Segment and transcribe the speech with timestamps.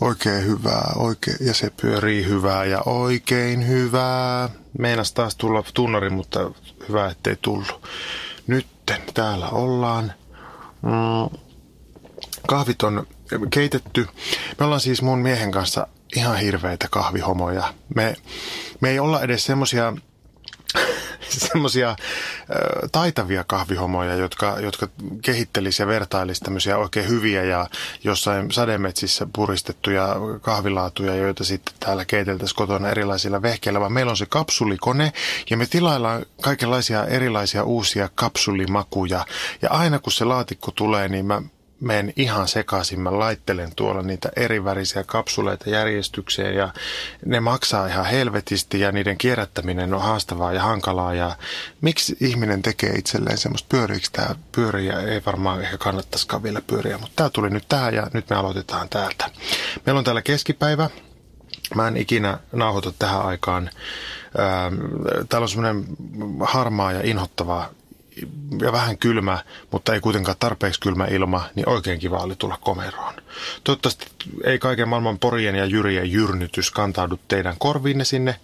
[0.00, 4.48] Oikein hyvää, oikein, ja se pyörii hyvää ja oikein hyvää.
[4.78, 6.50] Meinas taas tulla tunnari, mutta
[6.88, 7.88] hyvä ettei tullut.
[8.46, 10.12] Nytten täällä ollaan.
[10.82, 11.38] Mm,
[12.48, 13.06] kahvit on
[13.50, 14.06] keitetty.
[14.58, 15.86] Me ollaan siis mun miehen kanssa
[16.16, 17.74] ihan hirveitä kahvihomoja.
[17.94, 18.16] Me,
[18.80, 19.92] me ei olla edes semmosia
[21.48, 21.96] semmoisia
[22.92, 24.88] taitavia kahvihomoja, jotka, jotka
[25.22, 27.66] kehittelisi ja vertailisi tämmöisiä oikein hyviä ja
[28.04, 34.26] jossain sademetsissä puristettuja kahvilaatuja, joita sitten täällä keiteltäisiin kotona erilaisilla vehkeillä, vaan meillä on se
[34.26, 35.12] kapsulikone
[35.50, 39.26] ja me tilaillaan kaikenlaisia erilaisia uusia kapsulimakuja.
[39.62, 41.42] Ja aina kun se laatikko tulee, niin mä
[41.80, 43.00] menen ihan sekaisin.
[43.00, 46.68] Mä laittelen tuolla niitä erivärisiä kapsuleita järjestykseen ja
[47.26, 51.14] ne maksaa ihan helvetisti ja niiden kierrättäminen on haastavaa ja hankalaa.
[51.14, 51.36] Ja
[51.80, 55.00] miksi ihminen tekee itselleen semmoista pyöriiksi tämä pyöriä?
[55.00, 58.88] Ei varmaan ehkä kannattaisikaan vielä pyöriä, mutta tämä tuli nyt tähän ja nyt me aloitetaan
[58.88, 59.30] täältä.
[59.86, 60.90] Meillä on täällä keskipäivä.
[61.74, 63.70] Mä en ikinä nauhoita tähän aikaan.
[65.28, 65.84] Täällä on semmoinen
[66.40, 67.70] harmaa ja inhottava
[68.60, 73.14] ja vähän kylmä, mutta ei kuitenkaan tarpeeksi kylmä ilma, niin oikein kiva oli tulla komeroon.
[73.64, 74.06] Toivottavasti
[74.44, 78.40] ei kaiken maailman porien ja jyrien jyrnytys kantaudu teidän korviinne sinne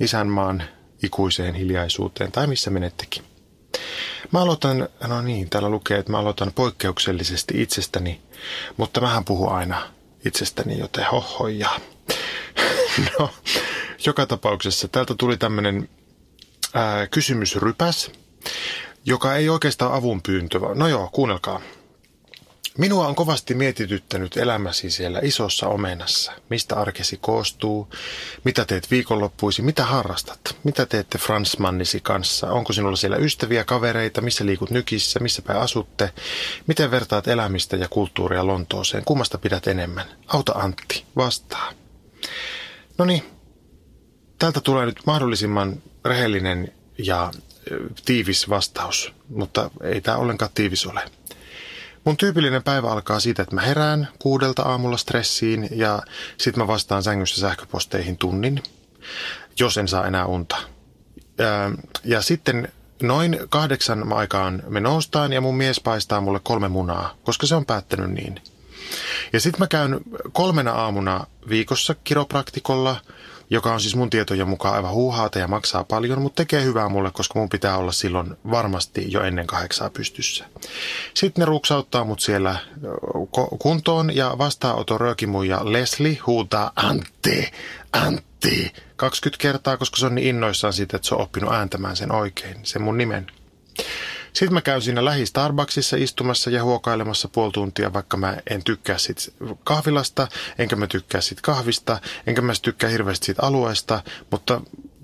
[0.00, 0.62] isänmaan
[1.02, 3.22] ikuiseen hiljaisuuteen tai missä menettekin.
[4.32, 8.20] Mä aloitan, no niin, täällä lukee, että mä aloitan poikkeuksellisesti itsestäni,
[8.76, 9.82] mutta mähän puhun aina
[10.24, 11.70] itsestäni, joten hohoja.
[13.18, 13.30] no,
[14.06, 15.88] joka tapauksessa täältä tuli tämmöinen
[17.10, 18.10] kysymysrypäs
[19.06, 21.60] joka ei oikeastaan avunpyyntö, vaan no joo, kuunnelkaa.
[22.78, 26.32] Minua on kovasti mietityttänyt elämäsi siellä isossa omenassa.
[26.50, 27.88] Mistä arkesi koostuu?
[28.44, 29.62] Mitä teet viikonloppuisi?
[29.62, 30.40] Mitä harrastat?
[30.64, 32.50] Mitä teette Fransmannisi kanssa?
[32.50, 34.20] Onko sinulla siellä ystäviä, kavereita?
[34.20, 35.20] Missä liikut nykissä?
[35.20, 36.10] Missä päin asutte?
[36.66, 39.04] Miten vertaat elämistä ja kulttuuria Lontooseen?
[39.04, 40.06] Kummasta pidät enemmän?
[40.26, 41.72] Auta Antti, vastaa.
[42.98, 43.22] No niin,
[44.38, 47.30] täältä tulee nyt mahdollisimman rehellinen ja
[48.04, 51.00] tiivis vastaus, mutta ei tämä ollenkaan tiivis ole.
[52.04, 56.02] Mun tyypillinen päivä alkaa siitä, että mä herään kuudelta aamulla stressiin ja
[56.38, 58.62] sitten mä vastaan sängyssä sähköposteihin tunnin,
[59.58, 60.56] jos en saa enää unta.
[62.04, 62.72] Ja, sitten
[63.02, 67.66] noin kahdeksan aikaan me noustaan ja mun mies paistaa mulle kolme munaa, koska se on
[67.66, 68.40] päättänyt niin.
[69.32, 70.00] Ja sitten mä käyn
[70.32, 72.96] kolmena aamuna viikossa kiropraktikolla–
[73.50, 77.10] joka on siis mun tietojen mukaan aivan huuhaata ja maksaa paljon, mutta tekee hyvää mulle,
[77.10, 80.44] koska mun pitää olla silloin varmasti jo ennen kahdeksaa pystyssä.
[81.14, 82.56] Sitten ne ruksauttaa mut siellä
[83.58, 87.50] kuntoon ja vastaanoton röökimuja Leslie huutaa Antti,
[87.92, 92.12] Antti 20 kertaa, koska se on niin innoissaan siitä, että se on oppinut ääntämään sen
[92.12, 93.26] oikein, sen mun nimen.
[94.36, 98.98] Sitten mä käyn siinä lähi Starbucksissa istumassa ja huokailemassa puoli tuntia, vaikka mä en tykkää
[98.98, 104.60] sit kahvilasta, enkä mä tykkää sit kahvista, enkä mä tykkää hirveästi siitä alueesta, mutta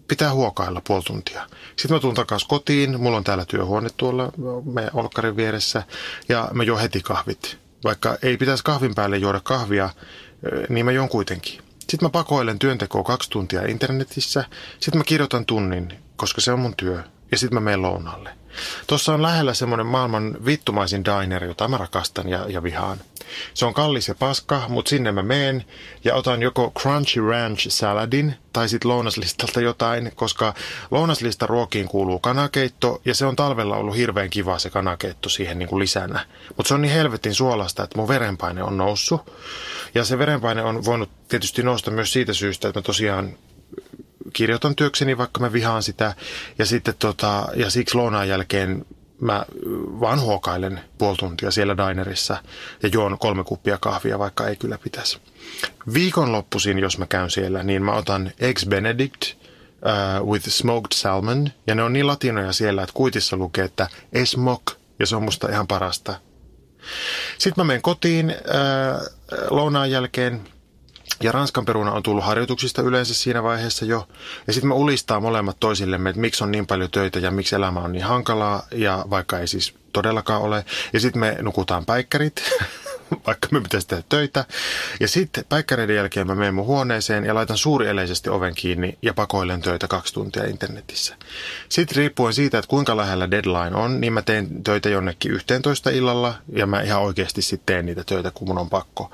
[0.09, 1.47] pitää huokailla puoli tuntia.
[1.77, 4.33] Sitten mä tuun takaisin kotiin, mulla on täällä työhuone tuolla
[4.73, 5.83] meidän olkkarin vieressä
[6.29, 7.59] ja mä juon heti kahvit.
[7.85, 9.91] Vaikka ei pitäisi kahvin päälle juoda kahvia,
[10.69, 11.61] niin mä juon kuitenkin.
[11.81, 14.45] Sitten mä pakoilen työntekoa kaksi tuntia internetissä.
[14.81, 17.03] Sitten mä kirjoitan tunnin, koska se on mun työ.
[17.33, 18.31] Ja sitten mä menen lounalle.
[18.87, 22.99] Tuossa on lähellä semmoinen maailman vittumaisin diner, jota mä rakastan ja, ja vihaan.
[23.55, 25.65] Se on kallis ja paska, mutta sinne mä meen
[26.05, 30.55] ja otan joko Crunchy Ranch saladin tai sitten lounaslistalta jotain, koska
[30.91, 35.69] lounaslista ruokiin kuuluu kanakeitto ja se on talvella ollut hirveän kiva se kanakeitto siihen niin
[35.69, 36.27] kuin lisänä.
[36.57, 39.33] Mutta se on niin helvetin suolasta, että mun verenpaine on noussut.
[39.95, 43.37] Ja se verenpaine on voinut tietysti nousta myös siitä syystä, että mä tosiaan
[44.33, 46.15] kirjoitan työkseni, vaikka mä vihaan sitä.
[46.59, 48.85] Ja sitten tota, ja siksi lounaan jälkeen
[49.21, 49.47] mä
[50.01, 52.37] vaan huokailen puoli tuntia siellä dinerissa
[52.83, 55.19] ja juon kolme kuppia kahvia, vaikka ei kyllä pitäisi.
[55.95, 59.23] Viikonloppuisin, jos mä käyn siellä, niin mä otan Eggs Benedict
[60.23, 61.51] uh, with smoked salmon.
[61.67, 64.63] Ja ne on niin latinoja siellä, että kuitissa lukee, että esmok,
[64.99, 66.15] ja se on musta ihan parasta.
[67.39, 68.37] Sitten mä menen kotiin äh,
[69.51, 70.41] lounaan jälkeen
[71.23, 74.09] ja Ranskan peruna on tullut harjoituksista yleensä siinä vaiheessa jo.
[74.47, 77.81] Ja sitten me ulistaa molemmat toisillemme, että miksi on niin paljon töitä ja miksi elämä
[77.81, 80.65] on niin hankalaa, ja vaikka ei siis todellakaan ole.
[80.93, 82.43] Ja sitten me nukutaan päikkärit,
[83.27, 84.45] vaikka me pitäisi tehdä töitä.
[85.01, 89.63] Ja sitten päikkäreiden jälkeen mä menen mun huoneeseen ja laitan suurieleisesti oven kiinni ja pakoilen
[89.63, 91.17] töitä kaksi tuntia internetissä.
[91.69, 96.35] Sitten riippuen siitä, että kuinka lähellä deadline on, niin mä teen töitä jonnekin 11 illalla
[96.53, 99.11] ja mä ihan oikeasti sitten teen niitä töitä, kun mun on pakko.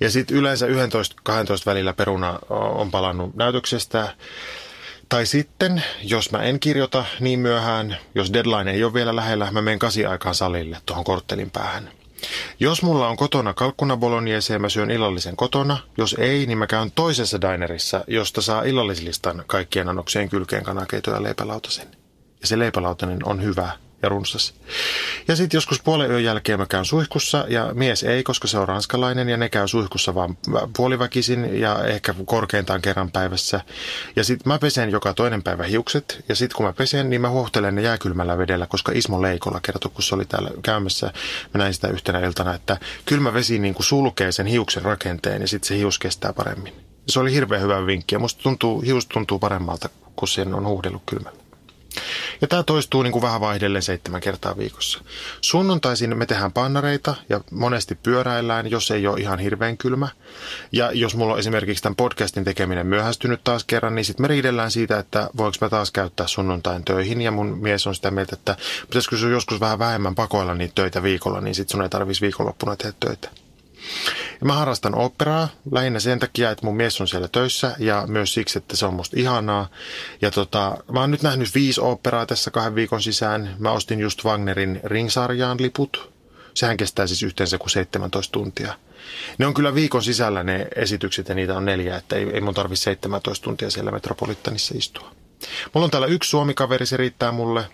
[0.00, 0.70] Ja sitten yleensä 11-12
[1.66, 4.14] välillä peruna on palannut näytöksestä.
[5.08, 9.62] Tai sitten, jos mä en kirjoita niin myöhään, jos deadline ei ole vielä lähellä, mä
[9.62, 11.90] menen kasi aikaan salille tuohon korttelin päähän.
[12.60, 15.78] Jos mulla on kotona kalkkuna bolognese mä syön illallisen kotona.
[15.98, 21.22] Jos ei, niin mä käyn toisessa dinerissa, josta saa illallislistan kaikkien annokseen kylkeen kanakeito ja
[21.22, 21.88] leipälautasen.
[22.40, 24.54] Ja se leipälautanen on hyvä ja runsas.
[25.28, 28.68] Ja sitten joskus puolen yön jälkeen mä käyn suihkussa ja mies ei, koska se on
[28.68, 30.36] ranskalainen ja ne käy suihkussa vaan
[30.76, 33.60] puoliväkisin ja ehkä korkeintaan kerran päivässä.
[34.16, 37.30] Ja sitten mä pesen joka toinen päivä hiukset ja sitten kun mä pesen, niin mä
[37.30, 41.06] huohtelen ne jääkylmällä vedellä, koska Ismo Leikola kertoi, kun se oli täällä käymässä,
[41.54, 45.48] mä näin sitä yhtenä iltana, että kylmä vesi niin kuin sulkee sen hiuksen rakenteen ja
[45.48, 46.72] sitten se hius kestää paremmin.
[47.08, 51.02] Se oli hirveän hyvä vinkki ja musta tuntuu, hius tuntuu paremmalta, kun sen on huuhdellut
[51.06, 51.49] kylmällä.
[52.40, 55.00] Ja tämä toistuu niin kuin vähän vaihdellen seitsemän kertaa viikossa.
[55.40, 60.08] Sunnuntaisin me tehdään pannareita ja monesti pyöräillään, jos ei ole ihan hirveän kylmä.
[60.72, 64.70] Ja jos mulla on esimerkiksi tämän podcastin tekeminen myöhästynyt taas kerran, niin sitten me riidellään
[64.70, 67.20] siitä, että voinko mä taas käyttää sunnuntain töihin.
[67.20, 68.56] Ja mun mies on sitä mieltä, että
[68.86, 72.76] pitäisikö sun joskus vähän vähemmän pakoilla niitä töitä viikolla, niin sitten sun ei tarvitsisi viikonloppuna
[72.76, 73.49] tehdä töitä.
[74.40, 78.34] Ja mä harrastan operaa lähinnä sen takia, että mun mies on siellä töissä ja myös
[78.34, 79.68] siksi, että se on musta ihanaa.
[80.22, 83.56] Ja tota, mä oon nyt nähnyt viisi operaa tässä kahden viikon sisään.
[83.58, 86.12] Mä ostin just Wagnerin ringsarjaan liput.
[86.54, 88.74] Sehän kestää siis yhteensä kuin 17 tuntia.
[89.38, 92.54] Ne on kyllä viikon sisällä ne esitykset ja niitä on neljä, että ei, ei mun
[92.54, 95.10] tarvi 17 tuntia siellä Metropolitanissa istua.
[95.74, 97.64] Mulla on täällä yksi suomikaveri, se riittää mulle,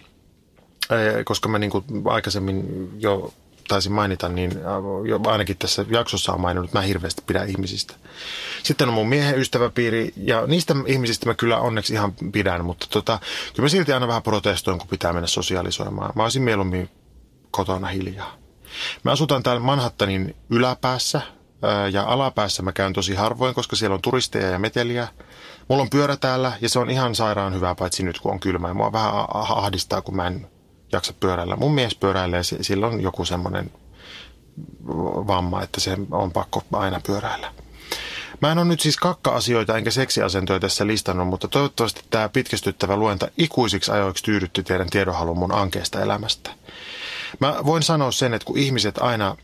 [1.25, 3.35] koska mä niin kuin aikaisemmin jo
[3.69, 4.53] taisin mainita, niin
[5.27, 7.95] ainakin tässä jaksossa on maininnut, että mä hirveästi pidän ihmisistä.
[8.63, 13.19] Sitten on mun miehen ystäväpiiri, ja niistä ihmisistä mä kyllä onneksi ihan pidän, mutta tota,
[13.55, 16.13] kyllä mä silti aina vähän protestoin, kun pitää mennä sosiaalisoimaan.
[16.15, 16.91] Mä olisin mieluummin
[17.51, 18.35] kotona hiljaa.
[19.03, 21.21] Mä asutan täällä Manhattanin yläpäässä,
[21.93, 25.09] ja alapäässä mä käyn tosi harvoin, koska siellä on turisteja ja meteliä.
[25.69, 28.69] Mulla on pyörä täällä ja se on ihan sairaan hyvä, paitsi nyt kun on kylmä.
[28.69, 30.47] Ja mua vähän ahdistaa, kun mä en
[30.93, 31.57] jaksa pyöräillä.
[31.57, 33.71] Mun mies pyöräilee, sillä on joku semmoinen
[35.27, 37.53] vamma, että se on pakko aina pyöräillä.
[38.41, 43.29] Mä en ole nyt siis kakka-asioita enkä seksiasentoja tässä listannut, mutta toivottavasti tämä pitkästyttävä luenta
[43.39, 46.51] ikuisiksi ajoiksi tyydytti teidän tiedonhalun mun ankeesta elämästä.
[47.41, 49.37] Mä voin sanoa sen, että kun ihmiset aina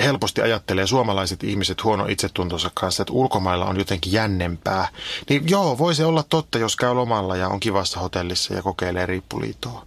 [0.00, 4.88] helposti ajattelee suomalaiset ihmiset huono itsetuntonsa kanssa, että ulkomailla on jotenkin jännempää,
[5.28, 9.06] niin joo, voi se olla totta, jos käy lomalla ja on kivassa hotellissa ja kokeilee
[9.06, 9.86] riippuliitoa.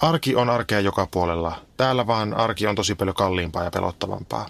[0.00, 1.62] Arki on arkea joka puolella.
[1.76, 4.48] Täällä vaan arki on tosi paljon kalliimpaa ja pelottavampaa.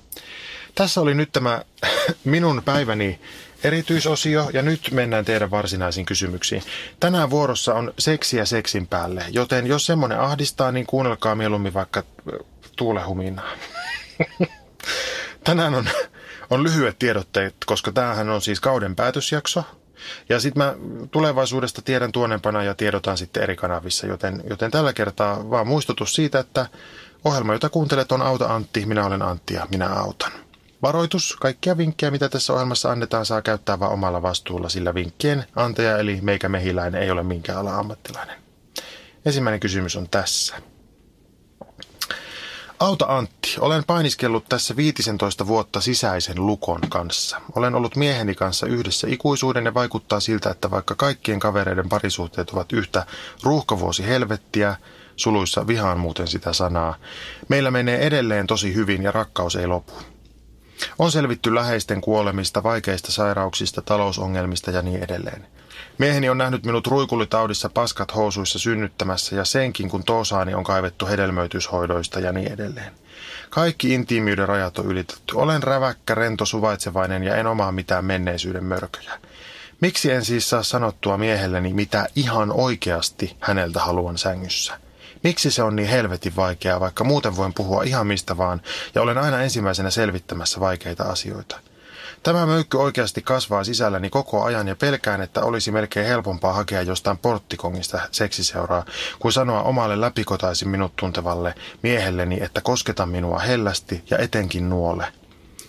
[0.74, 1.62] Tässä oli nyt tämä
[2.24, 3.20] minun päiväni
[3.64, 6.62] erityisosio ja nyt mennään teidän varsinaisiin kysymyksiin.
[7.00, 12.02] Tänään vuorossa on seksiä seksin päälle, joten jos semmoinen ahdistaa, niin kuunnelkaa mieluummin vaikka
[12.76, 13.52] tuulehuminaa.
[15.44, 15.88] Tänään on,
[16.50, 19.64] on lyhyet tiedotteet, koska tämähän on siis kauden päätösjakso.
[20.28, 20.74] Ja sitten mä
[21.10, 26.38] tulevaisuudesta tiedän tuonempana ja tiedotan sitten eri kanavissa, joten, joten tällä kertaa vaan muistutus siitä,
[26.38, 26.66] että
[27.24, 30.32] ohjelma, jota kuuntelet on Auta Antti, minä olen Antti ja minä autan.
[30.82, 35.98] Varoitus, kaikkia vinkkejä, mitä tässä ohjelmassa annetaan, saa käyttää vain omalla vastuulla, sillä vinkkien antaja
[35.98, 38.36] eli meikä mehiläinen ei ole minkään ala ammattilainen.
[39.24, 40.56] Ensimmäinen kysymys on tässä.
[42.80, 47.40] Auta Antti, olen painiskellut tässä 15 vuotta sisäisen lukon kanssa.
[47.54, 52.72] Olen ollut mieheni kanssa yhdessä ikuisuuden ja vaikuttaa siltä, että vaikka kaikkien kavereiden parisuhteet ovat
[52.72, 53.06] yhtä
[53.42, 54.76] ruuhkavuosi helvettiä,
[55.16, 56.94] suluissa vihaan muuten sitä sanaa,
[57.48, 59.92] meillä menee edelleen tosi hyvin ja rakkaus ei lopu.
[60.98, 65.46] On selvitty läheisten kuolemista, vaikeista sairauksista, talousongelmista ja niin edelleen.
[65.98, 72.20] Mieheni on nähnyt minut ruikulitaudissa paskat housuissa synnyttämässä ja senkin, kun toosaani on kaivettu hedelmöityshoidoista
[72.20, 72.92] ja niin edelleen.
[73.50, 75.36] Kaikki intiimiyden rajat on ylitetty.
[75.36, 79.12] Olen räväkkä, rento, suvaitsevainen ja en omaa mitään menneisyyden mörköjä.
[79.80, 84.78] Miksi en siis saa sanottua miehelleni, mitä ihan oikeasti häneltä haluan sängyssä?
[85.22, 88.60] Miksi se on niin helvetin vaikeaa, vaikka muuten voin puhua ihan mistä vaan
[88.94, 91.60] ja olen aina ensimmäisenä selvittämässä vaikeita asioita?
[92.26, 97.18] Tämä möykky oikeasti kasvaa sisälläni koko ajan ja pelkään, että olisi melkein helpompaa hakea jostain
[97.18, 98.84] porttikongista seksiseuraa,
[99.18, 105.12] kuin sanoa omalle läpikotaisin minut tuntevalle miehelleni, että kosketa minua hellästi ja etenkin nuole.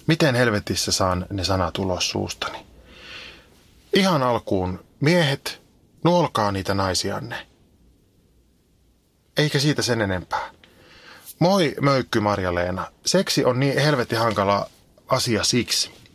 [0.07, 2.65] Miten helvetissä saan ne sanat ulos suustani?
[3.93, 5.61] Ihan alkuun, miehet,
[6.03, 7.47] nuolkaa niitä naisianne.
[9.37, 10.49] Eikä siitä sen enempää.
[11.39, 12.91] Moi möykky Marja-Leena.
[13.05, 14.69] Seksi on niin helvetin hankala
[15.07, 16.06] asia siksi,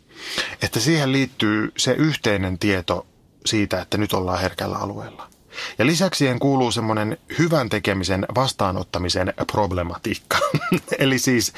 [0.61, 3.05] että siihen liittyy se yhteinen tieto
[3.45, 5.33] siitä, että nyt ollaan herkällä alueella.
[5.77, 10.37] Ja lisäksi siihen kuuluu semmoinen hyvän tekemisen vastaanottamisen problematiikka.
[10.99, 11.53] Eli siis,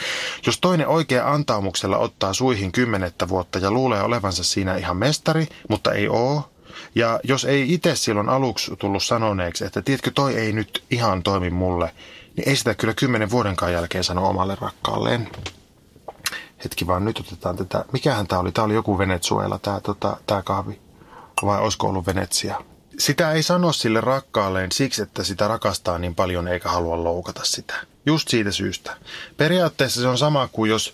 [0.45, 5.91] jos toinen oikea antaumuksella ottaa suihin kymmenettä vuotta ja luulee olevansa siinä ihan mestari, mutta
[5.91, 6.49] ei oo,
[6.95, 11.49] ja jos ei itse silloin aluksi tullut sanoneeksi, että tiedätkö, toi ei nyt ihan toimi
[11.49, 11.91] mulle,
[12.37, 15.29] niin ei sitä kyllä kymmenen vuodenkaan jälkeen sano omalle rakkaalleen.
[16.65, 17.85] Hetki vaan, nyt otetaan tätä.
[17.91, 18.51] Mikähän tämä oli?
[18.51, 20.81] Tämä oli joku Venezuela, tämä, tota, tämä kahvi.
[21.45, 22.61] Vai olisiko ollut Venetsia?
[22.99, 27.75] Sitä ei sano sille rakkaalleen siksi, että sitä rakastaa niin paljon eikä halua loukata sitä.
[28.05, 28.97] Just siitä syystä.
[29.37, 30.93] Periaatteessa se on sama kuin jos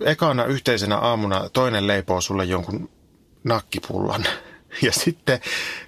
[0.00, 2.90] ekana yhteisenä aamuna toinen leipoo sulle jonkun
[3.44, 4.24] nakkipullan.
[4.82, 5.40] Ja sitten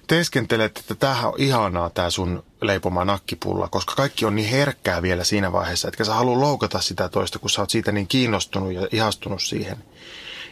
[0.07, 5.23] teeskentelet, että tämähän on ihanaa tämä sun leipoma nakkipulla, koska kaikki on niin herkkää vielä
[5.23, 8.87] siinä vaiheessa, että sä halua loukata sitä toista, kun sä oot siitä niin kiinnostunut ja
[8.91, 9.77] ihastunut siihen.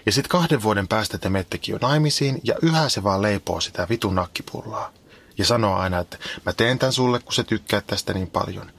[0.05, 3.87] Ja sitten kahden vuoden päästä te mettekin jo naimisiin ja yhä se vaan leipoo sitä
[3.89, 4.91] vitun nakkipullaa.
[5.37, 8.71] Ja sanoo aina, että mä teen tämän sulle, kun sä tykkäät tästä niin paljon.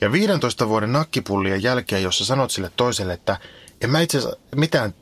[0.00, 3.36] Ja 15 vuoden nakkipullien jälkeen, jos sä sanot sille toiselle, että
[3.80, 4.18] en mä itse
[4.56, 4.94] mitään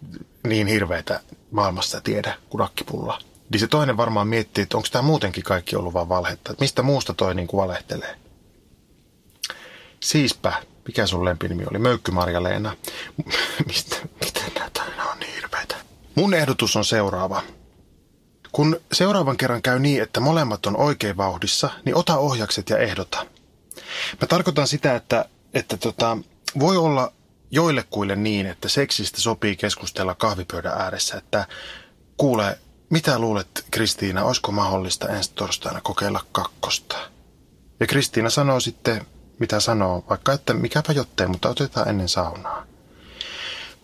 [0.47, 3.19] niin hirveätä maailmassa tiedä kuin nakkipulla.
[3.53, 6.53] Niin se toinen varmaan miettii, että onko tämä muutenkin kaikki ollut vaan valhetta.
[6.53, 8.17] Että mistä muusta toi niin kuin valehtelee.
[10.01, 10.53] Siispä,
[10.87, 11.79] mikä sun lempinimi oli?
[11.79, 12.77] Möykky Marja-Leena.
[13.67, 15.77] mistä, miten näitä on niin hirveitä?
[16.15, 17.43] Mun ehdotus on seuraava.
[18.53, 23.27] Kun seuraavan kerran käy niin, että molemmat on oikein vauhdissa, niin ota ohjakset ja ehdota.
[24.21, 25.25] Mä tarkoitan sitä, että,
[25.55, 26.19] että tota,
[26.59, 27.13] voi olla
[27.51, 31.47] joillekuille niin, että seksistä sopii keskustella kahvipöydän ääressä, että
[32.17, 32.59] kuule,
[32.91, 36.97] mitä luulet, Kristiina, olisiko mahdollista ensi torstaina kokeilla kakkosta?
[37.81, 39.07] Ja Kristiina sanoo sitten,
[39.39, 42.65] mitä sanoo, vaikka että mikäpä jottei, mutta otetaan ennen saunaa.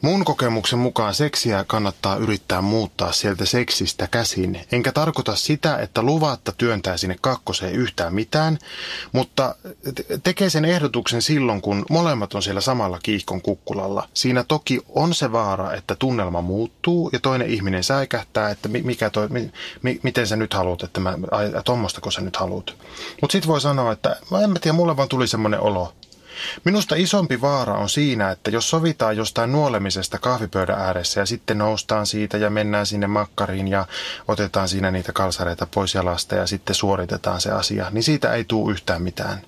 [0.05, 4.61] Mun kokemuksen mukaan seksiä kannattaa yrittää muuttaa sieltä seksistä käsin.
[4.73, 8.59] Enkä tarkoita sitä, että luvatta työntää sinne kakkoseen yhtään mitään,
[9.13, 9.55] mutta
[10.23, 14.09] tekee sen ehdotuksen silloin, kun molemmat on siellä samalla kiihkon kukkulalla.
[14.15, 19.29] Siinä toki on se vaara, että tunnelma muuttuu ja toinen ihminen säikähtää, että mikä toi,
[19.83, 22.75] mi, miten sä nyt haluat, että mä, ai, tommostako sä nyt haluat.
[23.21, 25.93] Mutta sitten voi sanoa, että en mä tiedä, mulle vaan tuli semmoinen olo,
[26.64, 32.07] Minusta isompi vaara on siinä, että jos sovitaan jostain nuolemisesta kahvipöydän ääressä ja sitten noustaan
[32.07, 33.87] siitä ja mennään sinne makkariin ja
[34.29, 38.73] otetaan siinä niitä kalsareita pois jalasta ja sitten suoritetaan se asia, niin siitä ei tule
[38.73, 39.43] yhtään mitään.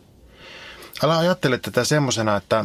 [1.02, 2.64] Älä ajattele tätä semmoisena, että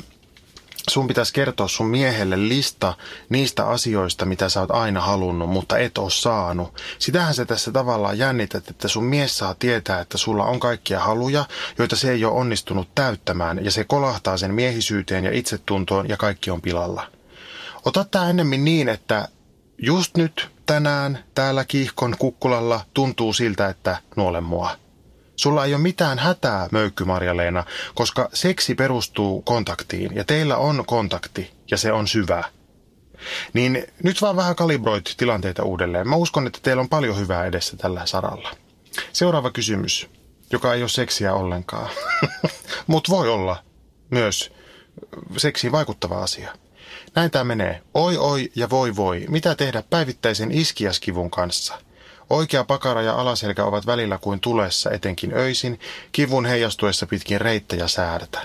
[0.90, 2.94] sun pitäisi kertoa sun miehelle lista
[3.30, 6.82] niistä asioista, mitä sä oot aina halunnut, mutta et oo saanut.
[7.00, 11.46] Sitähän se tässä tavallaan jännität, että sun mies saa tietää, että sulla on kaikkia haluja,
[11.78, 16.52] joita se ei ole onnistunut täyttämään, ja se kolahtaa sen miehisyyteen ja itsetuntoon, ja kaikki
[16.52, 17.08] on pilalla.
[17.86, 19.28] Ota tää ennemmin niin, että
[19.78, 24.72] just nyt, tänään, täällä kiihkon kukkulalla tuntuu siltä, että nuole mua.
[25.42, 27.64] Sulla ei ole mitään hätää, möykky Marja-Leena,
[27.96, 32.44] koska seksi perustuu kontaktiin ja teillä on kontakti ja se on syvä.
[33.54, 36.08] Niin nyt vaan vähän kalibroit tilanteita uudelleen.
[36.08, 38.52] Mä uskon, että teillä on paljon hyvää edessä tällä saralla.
[39.14, 40.10] Seuraava kysymys,
[40.52, 41.90] joka ei ole seksiä ollenkaan,
[42.88, 43.64] mutta voi olla
[44.10, 44.54] myös
[45.38, 46.54] seksiin vaikuttava asia.
[47.16, 47.82] Näin tämä menee.
[47.94, 49.26] Oi oi ja voi voi.
[49.30, 51.82] Mitä tehdä päivittäisen iskiaskivun kanssa–
[52.32, 55.80] Oikea pakara ja alaselkä ovat välillä kuin tulessa, etenkin öisin,
[56.12, 58.40] kivun heijastuessa pitkin reittä ja säädätä.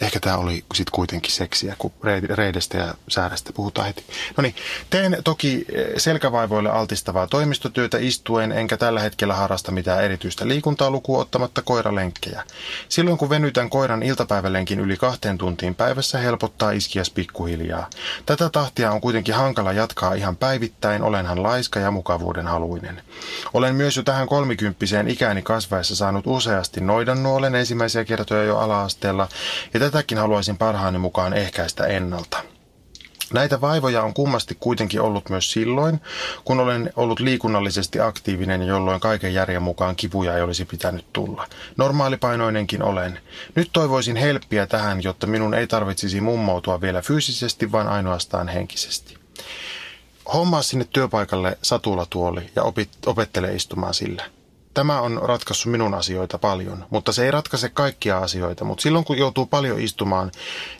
[0.00, 1.92] Ehkä tämä oli sitten kuitenkin seksiä, kun
[2.28, 4.04] reidestä ja säädästä puhutaan heti.
[4.36, 4.54] No niin,
[4.90, 11.20] teen toki eh, selkävaivoille altistavaa toimistotyötä istuen, enkä tällä hetkellä harrasta mitään erityistä liikuntaa lukuun
[11.20, 12.42] ottamatta koiralenkkejä.
[12.88, 17.90] Silloin kun venytän koiran iltapäivällenkin yli kahteen tuntiin päivässä, helpottaa iskiäs pikkuhiljaa.
[18.26, 23.02] Tätä tahtia on kuitenkin hankala jatkaa ihan päivittäin, olenhan laiska ja mukavuuden haluinen.
[23.54, 29.28] Olen myös jo tähän kolmikymppiseen ikäni kasvaessa saanut useasti noidannuolen ensimmäisiä kertoja jo ala-asteella,
[29.74, 32.42] ja tätäkin haluaisin parhaani mukaan ehkäistä ennalta.
[33.32, 36.00] Näitä vaivoja on kummasti kuitenkin ollut myös silloin,
[36.44, 41.46] kun olen ollut liikunnallisesti aktiivinen, jolloin kaiken järjen mukaan kipuja ei olisi pitänyt tulla.
[41.76, 43.18] Normaalipainoinenkin olen.
[43.54, 49.18] Nyt toivoisin helppiä tähän, jotta minun ei tarvitsisi mummoutua vielä fyysisesti, vaan ainoastaan henkisesti.
[50.34, 54.24] Hommaa sinne työpaikalle satulatuoli ja opit, opettele istumaan sillä.
[54.74, 58.64] Tämä on ratkaissut minun asioita paljon, mutta se ei ratkaise kaikkia asioita.
[58.64, 60.30] Mutta silloin kun joutuu paljon istumaan,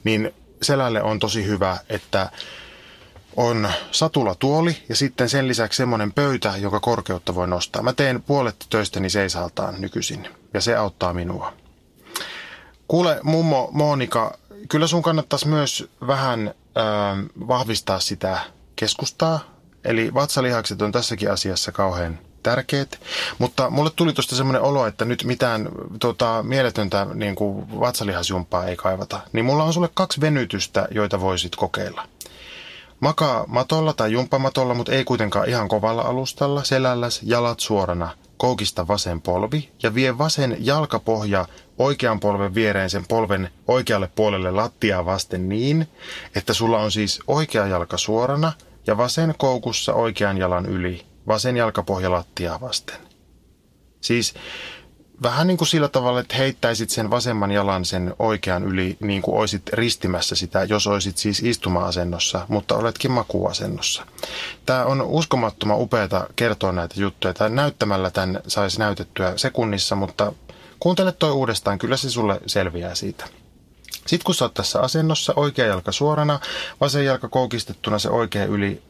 [0.05, 2.31] niin selälle on tosi hyvä, että
[3.37, 7.83] on satulatuoli ja sitten sen lisäksi semmoinen pöytä, joka korkeutta voi nostaa.
[7.83, 11.53] Mä teen puolet töistäni seisaltaan nykyisin ja se auttaa minua.
[12.89, 16.53] Kuule, mummo Monika kyllä sun kannattaisi myös vähän ö,
[17.49, 18.41] vahvistaa sitä
[18.77, 19.41] keskustaa.
[19.85, 23.01] Eli vatsalihakset on tässäkin asiassa kauhean tärkeät.
[23.39, 25.69] Mutta mulle tuli tuosta semmoinen olo, että nyt mitään
[26.01, 29.21] tota, mieletöntä niin kuin vatsalihasjumppaa ei kaivata.
[29.33, 32.09] Niin mulla on sulle kaksi venytystä, joita voisit kokeilla.
[33.01, 39.21] Makaa matolla tai jumppamatolla, mutta ei kuitenkaan ihan kovalla alustalla, selälläs, jalat suorana, koukista vasen
[39.21, 41.47] polvi ja vie vasen jalkapohja
[41.79, 45.89] oikean polven viereen sen polven oikealle puolelle lattiaa vasten niin,
[46.35, 48.53] että sulla on siis oikea jalka suorana
[48.87, 52.97] ja vasen koukussa oikean jalan yli, vasen jalkapohja lattiaa vasten.
[54.01, 54.35] Siis
[55.23, 59.37] vähän niin kuin sillä tavalla, että heittäisit sen vasemman jalan sen oikean yli, niin kuin
[59.37, 64.07] oisit ristimässä sitä, jos oisit siis istuma-asennossa, mutta oletkin makuasennossa.
[64.67, 67.35] Tämä on uskomattoman upeata kertoa näitä juttuja.
[67.35, 70.33] Tämä näyttämällä tämän saisi näytettyä sekunnissa, mutta
[70.81, 73.25] kuuntele toi uudestaan, kyllä se sulle selviää siitä.
[74.07, 76.41] Sitten kun sä oot tässä asennossa, oikea jalka suorana,
[76.81, 78.83] vasen jalka koukistettuna, se oikea yli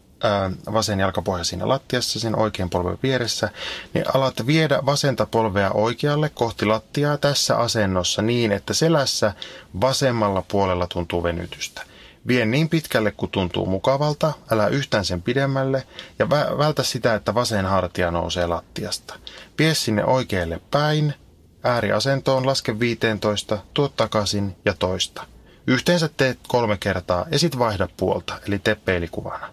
[0.73, 3.49] vasen jalkapohja siinä lattiassa, sen oikean polven vieressä,
[3.95, 9.33] niin alat viedä vasenta polvea oikealle kohti lattiaa tässä asennossa niin, että selässä
[9.81, 11.83] vasemmalla puolella tuntuu venytystä.
[12.27, 15.87] Vie niin pitkälle kuin tuntuu mukavalta, älä yhtään sen pidemmälle
[16.19, 19.15] ja vältä sitä, että vasen hartia nousee lattiasta.
[19.59, 21.15] Vie sinne oikealle päin,
[21.63, 25.27] ääriasentoon, laske 15, tuo takaisin ja toista.
[25.67, 29.53] Yhteensä teet kolme kertaa ja sit vaihda puolta, eli tee peilikuvana.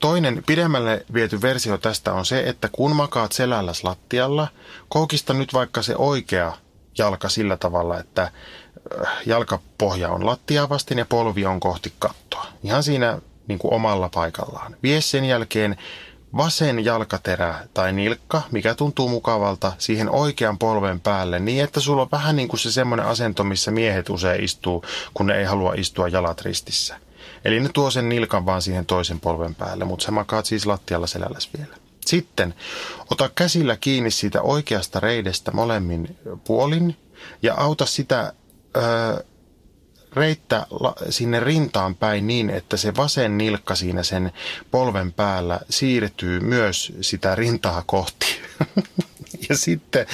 [0.00, 4.48] Toinen pidemmälle viety versio tästä on se, että kun makaat selälläs lattialla,
[4.88, 6.52] koukista nyt vaikka se oikea
[6.98, 8.32] jalka sillä tavalla, että äh,
[9.26, 12.46] jalkapohja on lattia vasten ja polvi on kohti kattoa.
[12.62, 14.76] Ihan siinä niin kuin omalla paikallaan.
[14.82, 15.76] Vie sen jälkeen
[16.36, 22.08] vasen jalkaterä tai nilkka, mikä tuntuu mukavalta, siihen oikean polven päälle niin, että sulla on
[22.12, 26.08] vähän niin kuin se semmoinen asento, missä miehet usein istuu, kun ne ei halua istua
[26.08, 26.96] jalat ristissä.
[27.44, 31.06] Eli ne tuo sen nilkan vaan siihen toisen polven päälle, mutta sä makaat siis lattialla
[31.06, 31.76] selälläs vielä.
[32.06, 32.54] Sitten
[33.10, 36.96] ota käsillä kiinni siitä oikeasta reidestä molemmin puolin
[37.42, 38.32] ja auta sitä
[38.76, 39.24] ö,
[40.12, 40.66] reittä
[41.10, 44.32] sinne rintaan päin niin, että se vasen nilkka siinä sen
[44.70, 48.26] polven päällä siirtyy myös sitä rintaa kohti.
[49.48, 50.06] ja sitten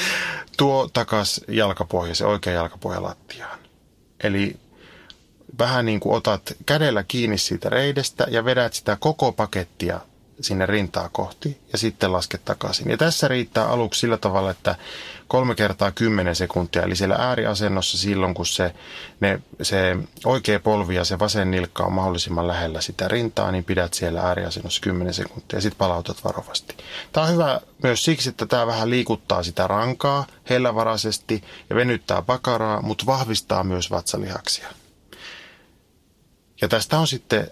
[0.57, 3.59] tuo takas jalkapohja, se oikea jalkapohja lattiaan.
[4.23, 4.57] Eli
[5.59, 10.01] vähän niin kuin otat kädellä kiinni siitä reidestä ja vedät sitä koko pakettia
[10.41, 12.91] sinne rintaa kohti ja sitten lasket takaisin.
[12.91, 14.75] Ja tässä riittää aluksi sillä tavalla, että
[15.29, 18.75] kolme kertaa kymmenen sekuntia, eli siellä ääriasennossa silloin, kun se,
[19.21, 23.95] ne, se oikea polvi ja se vasen nilkka on mahdollisimman lähellä sitä rintaa, niin pidät
[23.95, 26.77] siellä ääriasennossa kymmenen sekuntia ja sitten palautat varovasti.
[27.13, 32.83] Tämä on hyvä myös siksi, että tämä vähän liikuttaa sitä rankaa hellävaraisesti ja venyttää pakaraa,
[32.83, 34.69] mutta vahvistaa myös vatsalihaksia.
[36.61, 37.51] Ja tästä on sitten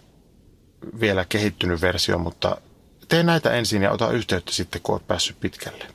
[1.01, 2.57] vielä kehittynyt versio, mutta
[3.09, 5.87] tee näitä ensin ja ota yhteyttä sitten, kun olet päässyt pitkälle.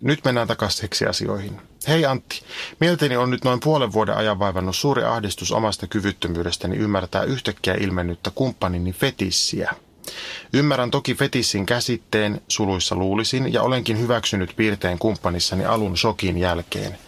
[0.00, 1.60] Nyt mennään takaisin seksiasioihin.
[1.88, 2.42] Hei Antti,
[2.80, 8.30] mieltäni on nyt noin puolen vuoden ajan vaivannut suuri ahdistus omasta kyvyttömyydestäni ymmärtää yhtäkkiä ilmennyttä
[8.34, 9.70] kumppanini fetissiä–
[10.52, 16.98] Ymmärrän toki fetissin käsitteen, suluissa luulisin, ja olenkin hyväksynyt piirteen kumppanissani alun shokin jälkeen.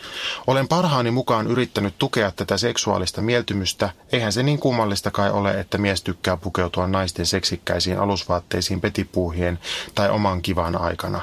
[0.46, 5.78] Olen parhaani mukaan yrittänyt tukea tätä seksuaalista mieltymystä, eihän se niin kummallista kai ole, että
[5.78, 9.58] mies tykkää pukeutua naisten seksikkäisiin alusvaatteisiin petipuuhien
[9.94, 11.20] tai oman kivan aikana.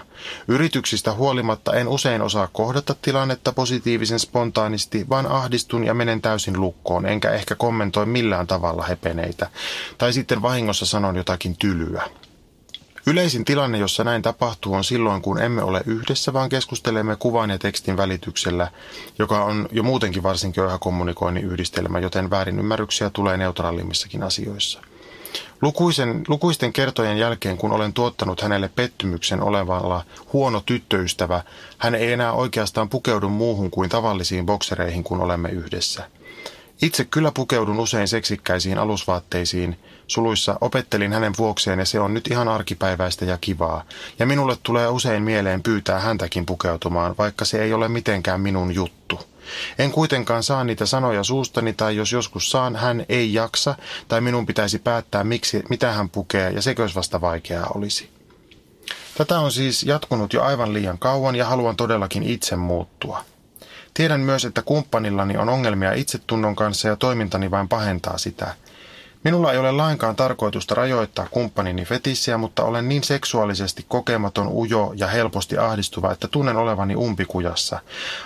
[0.47, 7.05] Yrityksistä huolimatta en usein osaa kohdata tilannetta positiivisen spontaanisti, vaan ahdistun ja menen täysin lukkoon,
[7.05, 9.49] enkä ehkä kommentoi millään tavalla hepeneitä.
[9.97, 12.09] Tai sitten vahingossa sanon jotakin tylyä.
[13.07, 17.57] Yleisin tilanne, jossa näin tapahtuu, on silloin, kun emme ole yhdessä, vaan keskustelemme kuvan ja
[17.57, 18.71] tekstin välityksellä,
[19.19, 24.81] joka on jo muutenkin varsin köyhä kommunikoinnin yhdistelmä, joten väärinymmärryksiä tulee neutraalimmissakin asioissa.
[25.61, 31.43] Lukuisen, lukuisten kertojen jälkeen, kun olen tuottanut hänelle pettymyksen olevalla huono tyttöystävä,
[31.77, 36.09] hän ei enää oikeastaan pukeudu muuhun kuin tavallisiin boksereihin, kun olemme yhdessä.
[36.81, 39.77] Itse kyllä pukeudun usein seksikkäisiin alusvaatteisiin,
[40.11, 43.83] suluissa opettelin hänen vuokseen ja se on nyt ihan arkipäiväistä ja kivaa.
[44.19, 49.19] Ja minulle tulee usein mieleen pyytää häntäkin pukeutumaan, vaikka se ei ole mitenkään minun juttu.
[49.79, 53.75] En kuitenkaan saa niitä sanoja suustani tai jos joskus saan, hän ei jaksa
[54.07, 58.09] tai minun pitäisi päättää, miksi, mitä hän pukee ja sekös vasta vaikeaa olisi.
[59.17, 63.23] Tätä on siis jatkunut jo aivan liian kauan ja haluan todellakin itse muuttua.
[63.93, 68.53] Tiedän myös, että kumppanillani on ongelmia itsetunnon kanssa ja toimintani vain pahentaa sitä–
[69.23, 75.07] Minulla ei ole lainkaan tarkoitusta rajoittaa kumppanini fetissiä, mutta olen niin seksuaalisesti kokematon, ujo ja
[75.07, 77.79] helposti ahdistuva, että tunnen olevani umpikujassa.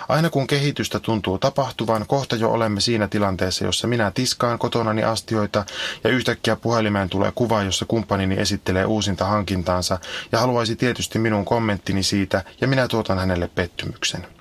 [0.08, 5.64] Aina kun kehitystä tuntuu tapahtuvan, kohta jo olemme siinä tilanteessa, jossa minä tiskaan kotonani astioita
[6.04, 9.98] ja yhtäkkiä puhelimeen tulee kuva, jossa kumppanini esittelee uusinta hankintaansa
[10.32, 14.35] ja haluaisi tietysti minun kommenttini siitä ja minä tuotan hänelle pettymyksen.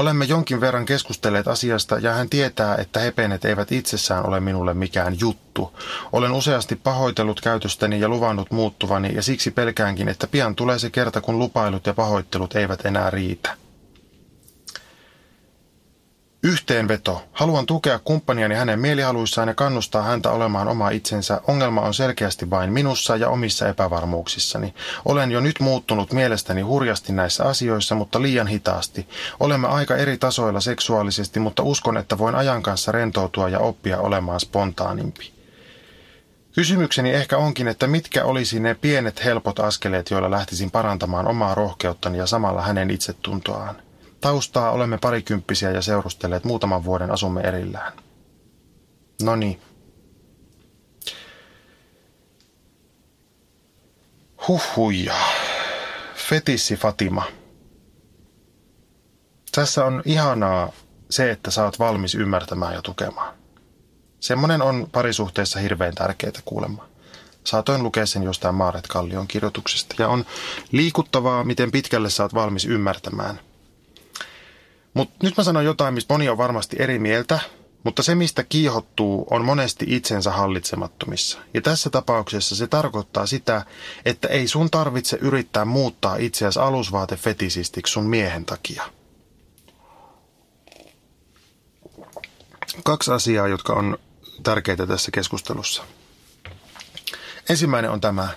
[0.00, 5.16] Olemme jonkin verran keskustelleet asiasta ja hän tietää, että hepenet eivät itsessään ole minulle mikään
[5.20, 5.78] juttu.
[6.12, 11.20] Olen useasti pahoitellut käytöstäni ja luvannut muuttuvani ja siksi pelkäänkin, että pian tulee se kerta,
[11.20, 13.56] kun lupailut ja pahoittelut eivät enää riitä.
[16.42, 17.22] Yhteenveto.
[17.32, 21.40] Haluan tukea kumppaniani hänen mielihaluissaan ja kannustaa häntä olemaan oma itsensä.
[21.48, 24.74] Ongelma on selkeästi vain minussa ja omissa epävarmuuksissani.
[25.04, 29.08] Olen jo nyt muuttunut mielestäni hurjasti näissä asioissa, mutta liian hitaasti.
[29.40, 34.40] Olemme aika eri tasoilla seksuaalisesti, mutta uskon, että voin ajan kanssa rentoutua ja oppia olemaan
[34.40, 35.32] spontaanimpi.
[36.54, 42.18] Kysymykseni ehkä onkin, että mitkä olisi ne pienet helpot askeleet, joilla lähtisin parantamaan omaa rohkeuttani
[42.18, 43.89] ja samalla hänen itsetuntoaan.
[44.20, 47.92] Taustaa olemme parikymppisiä ja seurustelleet muutaman vuoden asumme erillään.
[49.22, 49.60] No niin.
[54.48, 55.14] Huhhuja.
[56.14, 57.24] Fetissi Fatima.
[59.52, 60.72] Tässä on ihanaa
[61.10, 63.34] se, että oot valmis ymmärtämään ja tukemaan.
[64.20, 66.88] Semmoinen on parisuhteessa hirveän tärkeää kuulemaan.
[67.44, 69.94] Saatoin lukea sen jostain Maaret Kallion kirjoituksesta.
[69.98, 70.24] Ja on
[70.72, 73.40] liikuttavaa, miten pitkälle oot valmis ymmärtämään–
[74.94, 77.40] mutta nyt mä sanon jotain, mistä moni on varmasti eri mieltä,
[77.84, 81.38] mutta se, mistä kiihottuu, on monesti itsensä hallitsemattomissa.
[81.54, 83.64] Ja tässä tapauksessa se tarkoittaa sitä,
[84.04, 88.82] että ei sun tarvitse yrittää muuttaa itseäsi alusvaatefetisistiksi sun miehen takia.
[92.84, 93.98] Kaksi asiaa, jotka on
[94.42, 95.82] tärkeitä tässä keskustelussa.
[97.48, 98.28] Ensimmäinen on tämä,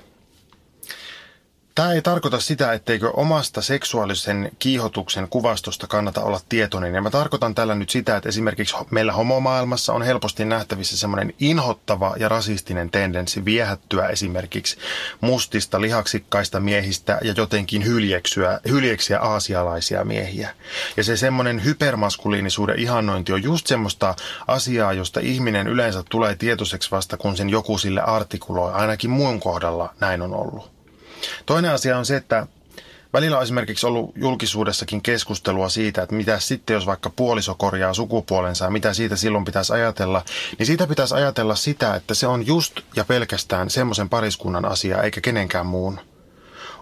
[1.76, 6.96] Tämä ei tarkoita sitä, etteikö omasta seksuaalisen kiihotuksen kuvastosta kannata olla tietoinen.
[6.96, 12.16] Ja mä tarkoitan tällä nyt sitä, että esimerkiksi meillä homomaailmassa on helposti nähtävissä semmoinen inhottava
[12.20, 14.78] ja rasistinen tendenssi viehättyä esimerkiksi
[15.22, 20.50] mustista, lihaksikkaista miehistä ja jotenkin hyljeksyä, hyljeksiä aasialaisia miehiä.
[20.98, 24.16] Ja se semmoinen hypermaskuliinisuuden ihannointi on just semmoista
[24.48, 28.74] asiaa, josta ihminen yleensä tulee tietoiseksi vasta, kun sen joku sille artikuloi.
[28.74, 30.73] Ainakin muun kohdalla näin on ollut.
[31.46, 32.48] Toinen asia on se, että
[33.14, 38.66] välillä on esimerkiksi ollut julkisuudessakin keskustelua siitä, että mitä sitten, jos vaikka puoliso korjaa sukupuolensa
[38.66, 40.26] ja mitä siitä silloin pitäisi ajatella,
[40.60, 45.22] niin siitä pitäisi ajatella sitä, että se on just ja pelkästään semmoisen pariskunnan asia eikä
[45.22, 46.00] kenenkään muun.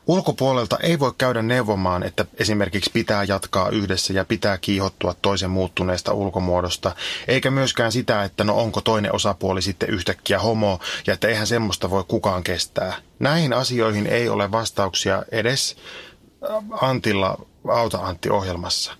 [0.07, 6.13] Ulkopuolelta ei voi käydä neuvomaan, että esimerkiksi pitää jatkaa yhdessä ja pitää kiihottua toisen muuttuneesta
[6.13, 6.95] ulkomuodosta,
[7.27, 11.89] eikä myöskään sitä, että no onko toinen osapuoli sitten yhtäkkiä homo ja että eihän semmoista
[11.89, 12.95] voi kukaan kestää.
[13.19, 15.75] Näihin asioihin ei ole vastauksia edes
[16.81, 17.37] Antilla
[17.67, 18.93] Auta Antti-ohjelmassa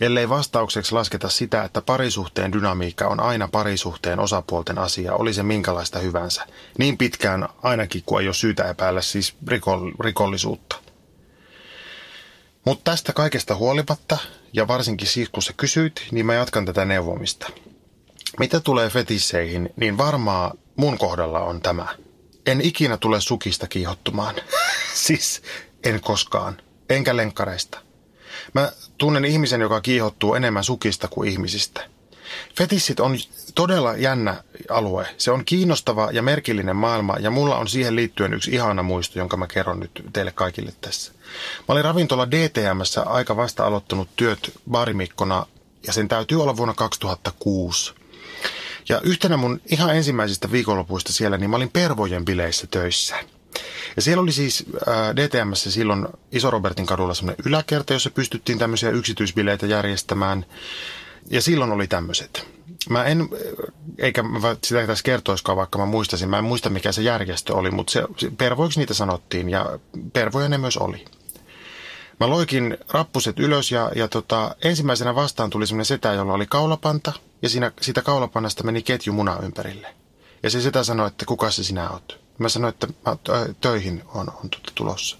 [0.00, 5.98] ellei vastaukseksi lasketa sitä, että parisuhteen dynamiikka on aina parisuhteen osapuolten asia, oli se minkälaista
[5.98, 6.46] hyvänsä.
[6.78, 9.34] Niin pitkään ainakin, kun ei ole syytä epäillä siis
[10.00, 10.76] rikollisuutta.
[12.64, 14.18] Mutta tästä kaikesta huolimatta,
[14.52, 17.50] ja varsinkin siis kun sä kysyit, niin mä jatkan tätä neuvomista.
[18.38, 21.86] Mitä tulee fetisseihin, niin varmaa mun kohdalla on tämä.
[22.46, 24.34] En ikinä tule sukista kiihottumaan.
[25.06, 25.42] siis
[25.84, 26.56] en koskaan.
[26.88, 27.87] Enkä lenkkareista.
[28.54, 31.88] Mä tunnen ihmisen, joka kiihottuu enemmän sukista kuin ihmisistä.
[32.56, 33.16] Fetissit on
[33.54, 35.06] todella jännä alue.
[35.18, 39.36] Se on kiinnostava ja merkillinen maailma ja mulla on siihen liittyen yksi ihana muisto, jonka
[39.36, 41.12] mä kerron nyt teille kaikille tässä.
[41.58, 45.46] Mä olin ravintola DTMssä aika vasta aloittanut työt barimikkona
[45.86, 47.94] ja sen täytyy olla vuonna 2006.
[48.88, 53.16] Ja yhtenä mun ihan ensimmäisistä viikonlopuista siellä, niin mä olin Pervojen bileissä töissä.
[53.96, 59.66] Ja siellä oli siis äh, DTMssä silloin Iso-Robertin kadulla semmoinen yläkerta, jossa pystyttiin tämmöisiä yksityisbileitä
[59.66, 60.46] järjestämään.
[61.30, 62.46] Ja silloin oli tämmöiset.
[62.90, 63.28] Mä en,
[63.98, 66.30] eikä mä sitä tässä kertoiskaan, vaikka mä muistasin.
[66.30, 68.02] Mä en muista, mikä se järjestö oli, mutta se,
[68.38, 69.78] pervoiksi niitä sanottiin ja
[70.12, 71.04] pervoja ne myös oli.
[72.20, 77.12] Mä loikin rappuset ylös ja, ja tota, ensimmäisenä vastaan tuli semmoinen setä, jolla oli kaulapanta
[77.42, 79.94] ja siinä, siitä kaulapannasta meni ketju muna ympärille.
[80.42, 82.27] Ja se setä sanoi, että kuka se sinä oot.
[82.38, 83.16] Mä sanoin, että mä
[83.60, 85.16] töihin on, on tuota tulossa.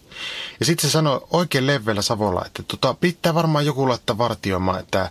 [0.61, 5.11] Ja sitten se sanoi oikein leveällä Savolla, että tota, pitää varmaan joku laittaa vartioimaan, että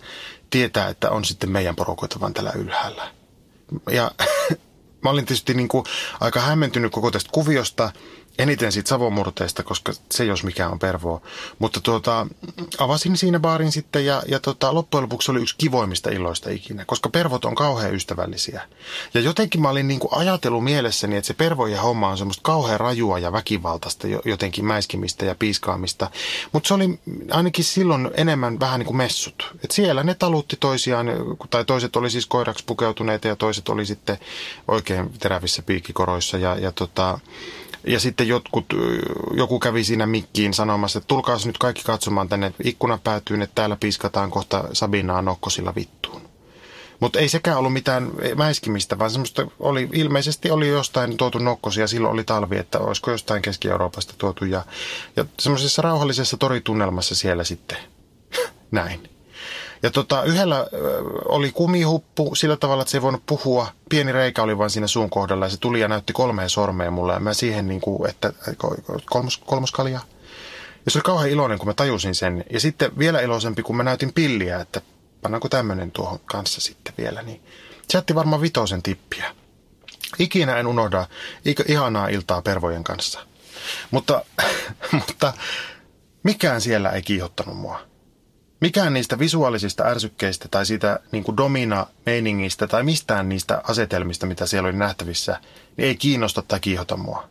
[0.50, 3.12] tietää, että on sitten meidän porukoita vaan tällä ylhäällä.
[3.92, 4.12] Ja
[5.04, 5.86] mä olin tietysti niin kuin
[6.20, 7.92] aika hämmentynyt koko tästä kuviosta.
[8.38, 11.22] Eniten siitä savomurteesta, koska se jos mikä on pervoa.
[11.60, 12.28] Mutta tuota,
[12.78, 17.10] avasin siinä baarin sitten ja, ja tuota, loppujen lopuksi oli yksi kivoimmista illoista ikinä, koska
[17.10, 18.62] pervot on kauhean ystävällisiä.
[19.14, 22.80] Ja jotenkin mä olin niin kuin ajatellut mielessäni, että se pervojen homma on semmoista kauhean
[22.80, 26.12] rajua ja väkivaltaista jotenkin mäiskimistä ja piiskaamista.
[26.52, 27.00] Mutta se oli
[27.32, 29.56] ainakin silloin enemmän vähän niin kuin messut.
[29.64, 31.08] Et siellä ne talutti toisiaan,
[31.50, 34.18] tai toiset oli siis koiraksi pukeutuneita ja toiset oli sitten
[34.68, 37.20] oikein terävissä piikkikoroissa ja, ja tota,
[37.88, 38.66] ja sitten jotkut,
[39.34, 44.32] joku kävi siinä mikkiin sanomassa, että tulkaas nyt kaikki katsomaan tänne ikkunapäätyyn, että täällä piiskataan
[44.32, 46.22] kohta Sabinaa nokkosilla vittuun.
[47.00, 52.14] Mutta ei sekään ollut mitään mäiskimistä, vaan semmoista oli, ilmeisesti oli jostain tuotu nokkosia, silloin
[52.14, 54.46] oli talvi, että olisiko jostain Keski-Euroopasta tuotu.
[54.46, 54.66] Ja,
[55.16, 57.78] ja semmoisessa rauhallisessa toritunnelmassa siellä sitten
[58.72, 59.17] näin.
[59.84, 60.68] Ja tota, yhdellä
[61.26, 63.68] oli kumihuppu sillä tavalla, että se ei voinut puhua.
[63.90, 67.14] Pieni reikä oli vain siinä suun kohdalla ja se tuli ja näytti kolmeen sormeen mulle.
[67.14, 68.34] Ja mä siihen niin kuin, että
[69.06, 70.00] kolmos, kolmoskalja.
[70.86, 72.46] Ja se oli kauhean iloinen, kun mä tajusin sen.
[72.50, 74.82] Ja sitten vielä iloisempi, kun mä näytin pilliä, että
[75.22, 77.22] pannaanko tämmöinen tuohon kanssa sitten vielä.
[77.22, 77.42] Niin
[77.88, 79.36] se jätti varmaan vitosen tippiä.
[80.20, 81.08] Ikinä en unohda
[81.68, 83.20] ihanaa iltaa pervojen kanssa.
[83.92, 84.26] Mutta,
[85.08, 85.34] mutta
[86.24, 87.80] mikään siellä ei kiihottanut mua
[88.62, 94.70] mikään niistä visuaalisista ärsykkeistä tai siitä niin kuin domina-meiningistä tai mistään niistä asetelmista, mitä siellä
[94.70, 95.40] oli nähtävissä,
[95.78, 97.30] niin ei kiinnosta tai kiihota mua.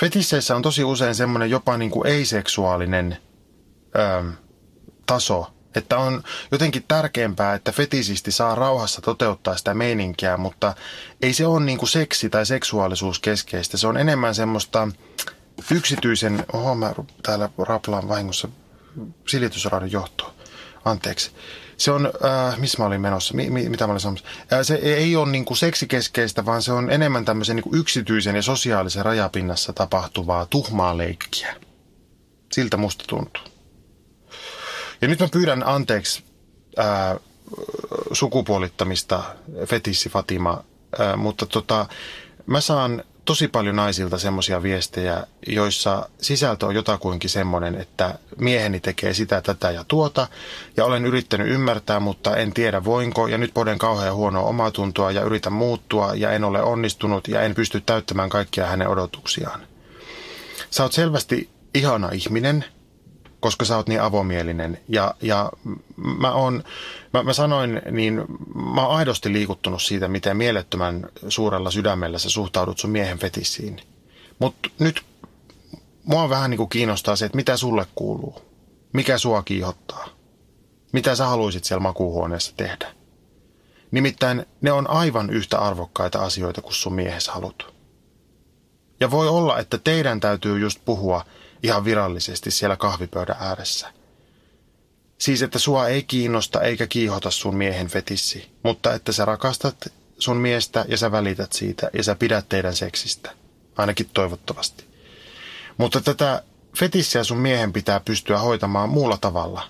[0.00, 3.16] Fetisseissä on tosi usein semmoinen jopa niin kuin ei-seksuaalinen
[3.96, 4.32] ö,
[5.06, 10.74] taso, että on jotenkin tärkeämpää, että fetisisti saa rauhassa toteuttaa sitä meininkiä, mutta
[11.22, 13.76] ei se ole niin kuin seksi tai seksuaalisuus keskeistä.
[13.76, 14.88] Se on enemmän semmoista
[15.70, 18.48] yksityisen, oho mä täällä raplaan vahingossa
[19.28, 20.32] silitysraadin johtoon.
[20.84, 21.30] Anteeksi.
[21.76, 24.26] Se on, äh, missä mä olin menossa, mi, mi, mitä mä olin sanomassa.
[24.52, 28.36] Äh, se ei ole niin kuin seksikeskeistä, vaan se on enemmän tämmöisen niin kuin yksityisen
[28.36, 31.56] ja sosiaalisen rajapinnassa tapahtuvaa tuhmaa leikkiä.
[32.52, 33.42] Siltä musta tuntuu.
[35.00, 36.24] Ja nyt mä pyydän anteeksi
[36.78, 37.16] äh,
[38.12, 39.22] sukupuolittamista,
[39.66, 40.64] fetissi Fatima,
[41.00, 41.86] äh, mutta tota,
[42.46, 49.14] mä saan tosi paljon naisilta semmoisia viestejä, joissa sisältö on jotakuinkin semmoinen, että mieheni tekee
[49.14, 50.26] sitä, tätä ja tuota,
[50.76, 55.22] ja olen yrittänyt ymmärtää, mutta en tiedä voinko, ja nyt poden kauhean huonoa omatuntoa ja
[55.22, 59.60] yritän muuttua, ja en ole onnistunut, ja en pysty täyttämään kaikkia hänen odotuksiaan.
[60.70, 62.64] Sä oot selvästi ihana ihminen,
[63.44, 64.80] koska sä oot niin avomielinen.
[64.88, 65.52] Ja, ja
[65.96, 66.64] mä, on,
[67.12, 68.24] mä, mä sanoin, niin
[68.74, 73.80] mä oon aidosti liikuttunut siitä, miten mielettömän suurella sydämellä sä suhtaudut sun miehen fetissiin.
[74.38, 75.02] Mutta nyt
[76.04, 78.42] mua vähän niin kuin kiinnostaa se, että mitä sulle kuuluu.
[78.92, 80.08] Mikä sua kiihottaa.
[80.92, 82.94] Mitä sä haluaisit siellä makuuhuoneessa tehdä.
[83.90, 87.74] Nimittäin ne on aivan yhtä arvokkaita asioita kuin sun miehes halut.
[89.00, 91.24] Ja voi olla, että teidän täytyy just puhua–
[91.64, 93.92] ihan virallisesti siellä kahvipöydän ääressä.
[95.18, 100.36] Siis, että sua ei kiinnosta eikä kiihota sun miehen fetissi, mutta että sä rakastat sun
[100.36, 103.30] miestä ja sä välität siitä ja sä pidät teidän seksistä.
[103.76, 104.84] Ainakin toivottavasti.
[105.76, 106.42] Mutta tätä
[106.78, 109.68] fetissiä sun miehen pitää pystyä hoitamaan muulla tavalla.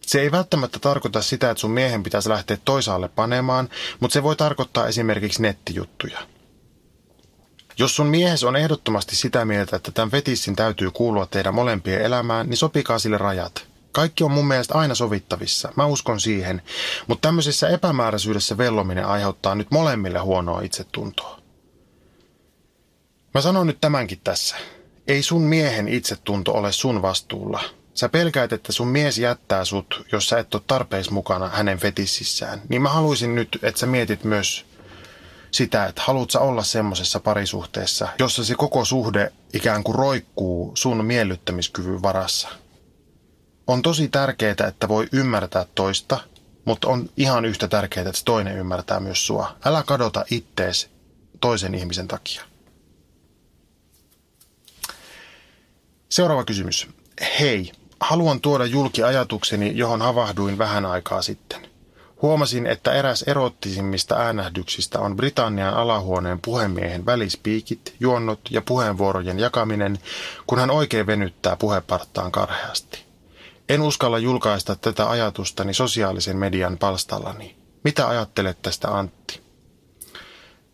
[0.00, 3.68] Se ei välttämättä tarkoita sitä, että sun miehen pitäisi lähteä toisaalle panemaan,
[4.00, 6.18] mutta se voi tarkoittaa esimerkiksi nettijuttuja–
[7.78, 12.48] jos sun miehes on ehdottomasti sitä mieltä, että tämän fetissin täytyy kuulua teidän molempien elämään,
[12.48, 13.66] niin sopikaa sille rajat.
[13.92, 15.72] Kaikki on mun mielestä aina sovittavissa.
[15.76, 16.62] Mä uskon siihen.
[17.06, 21.38] Mutta tämmöisessä epämääräisyydessä vellominen aiheuttaa nyt molemmille huonoa itsetuntoa.
[23.34, 24.56] Mä sanon nyt tämänkin tässä.
[25.06, 27.60] Ei sun miehen itsetunto ole sun vastuulla.
[27.94, 32.62] Sä pelkäät, että sun mies jättää sut, jos sä et ole tarpeeksi mukana hänen fetississään.
[32.68, 34.66] Niin mä haluaisin nyt, että sä mietit myös
[35.52, 41.04] sitä, että haluat sä olla semmoisessa parisuhteessa, jossa se koko suhde ikään kuin roikkuu sun
[41.04, 42.48] miellyttämiskyvyn varassa.
[43.66, 46.20] On tosi tärkeää, että voi ymmärtää toista,
[46.64, 49.56] mutta on ihan yhtä tärkeää, että toinen ymmärtää myös sua.
[49.64, 50.90] Älä kadota ittees
[51.40, 52.42] toisen ihmisen takia.
[56.08, 56.88] Seuraava kysymys.
[57.40, 61.71] Hei, haluan tuoda julki ajatukseni, johon havahduin vähän aikaa sitten.
[62.22, 69.98] Huomasin, että eräs erottisimmista äänähdyksistä on Britannian alahuoneen puhemiehen välispiikit, juonnot ja puheenvuorojen jakaminen,
[70.46, 73.04] kun hän oikein venyttää puheparttaan karheasti.
[73.68, 77.56] En uskalla julkaista tätä ajatustani sosiaalisen median palstallani.
[77.84, 79.40] Mitä ajattelet tästä Antti?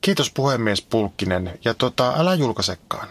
[0.00, 3.08] Kiitos puhemies Pulkkinen, ja tota, älä julkaisekaan.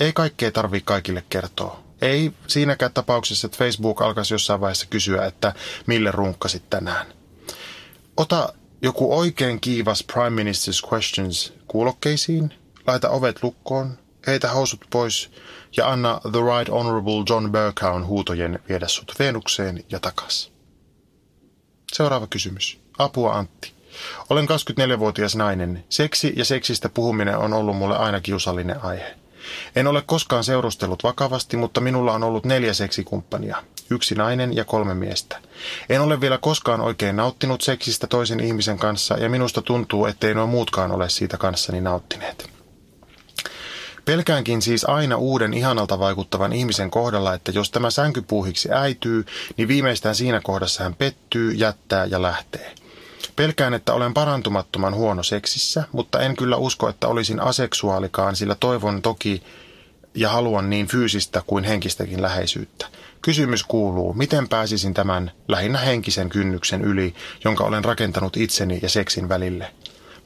[0.00, 1.80] Ei kaikkea tarvi kaikille kertoa.
[2.02, 5.52] Ei siinäkään tapauksessa, että Facebook alkaisi jossain vaiheessa kysyä, että
[5.86, 7.13] mille runkkasit tänään.
[8.16, 12.54] Ota joku oikein kiivas Prime Minister's Questions kuulokkeisiin,
[12.86, 15.30] laita ovet lukkoon, heitä housut pois
[15.76, 20.52] ja anna The Right Honorable John Burkown huutojen viedä sut Venukseen ja takas.
[21.92, 22.80] Seuraava kysymys.
[22.98, 23.72] Apua Antti.
[24.30, 25.84] Olen 24-vuotias nainen.
[25.88, 29.16] Seksi ja seksistä puhuminen on ollut mulle aina kiusallinen aihe.
[29.76, 33.56] En ole koskaan seurustellut vakavasti, mutta minulla on ollut neljä seksikumppania.
[33.90, 35.40] Yksi nainen ja kolme miestä.
[35.88, 40.46] En ole vielä koskaan oikein nauttinut seksistä toisen ihmisen kanssa ja minusta tuntuu, ettei nuo
[40.46, 42.54] muutkaan ole siitä kanssani nauttineet.
[44.04, 49.24] Pelkäänkin siis aina uuden ihanalta vaikuttavan ihmisen kohdalla, että jos tämä sänkypuuhiksi äityy,
[49.56, 52.74] niin viimeistään siinä kohdassa hän pettyy, jättää ja lähtee.
[53.36, 59.02] Pelkään, että olen parantumattoman huono seksissä, mutta en kyllä usko, että olisin aseksuaalikaan, sillä toivon
[59.02, 59.42] toki
[60.14, 62.86] ja haluan niin fyysistä kuin henkistäkin läheisyyttä.
[63.22, 69.28] Kysymys kuuluu, miten pääsisin tämän lähinnä henkisen kynnyksen yli, jonka olen rakentanut itseni ja seksin
[69.28, 69.74] välille.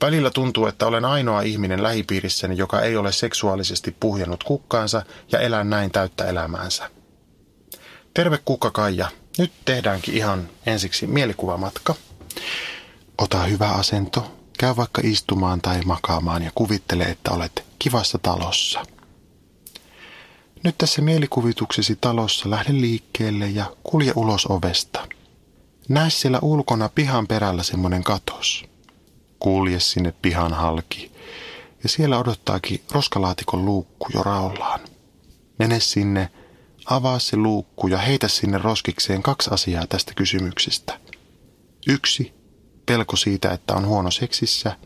[0.00, 5.64] Välillä tuntuu, että olen ainoa ihminen lähipiirissäni, joka ei ole seksuaalisesti puhjennut kukkaansa ja elää
[5.64, 6.90] näin täyttä elämäänsä.
[8.14, 9.08] Terve kukka Kaija.
[9.38, 11.94] Nyt tehdäänkin ihan ensiksi mielikuvamatka.
[13.18, 18.82] Ota hyvä asento, käy vaikka istumaan tai makaamaan ja kuvittele, että olet kivassa talossa.
[20.64, 25.08] Nyt tässä mielikuvituksesi talossa lähde liikkeelle ja kulje ulos ovesta.
[25.88, 28.64] Näe siellä ulkona pihan perällä semmoinen katos.
[29.38, 31.12] Kulje sinne pihan halki
[31.82, 34.80] ja siellä odottaakin roskalaatikon luukku jo raollaan.
[35.58, 36.30] Mene sinne,
[36.84, 41.00] avaa se luukku ja heitä sinne roskikseen kaksi asiaa tästä kysymyksestä.
[41.88, 42.37] Yksi,
[42.88, 44.76] pelko siitä, että on huono seksissä.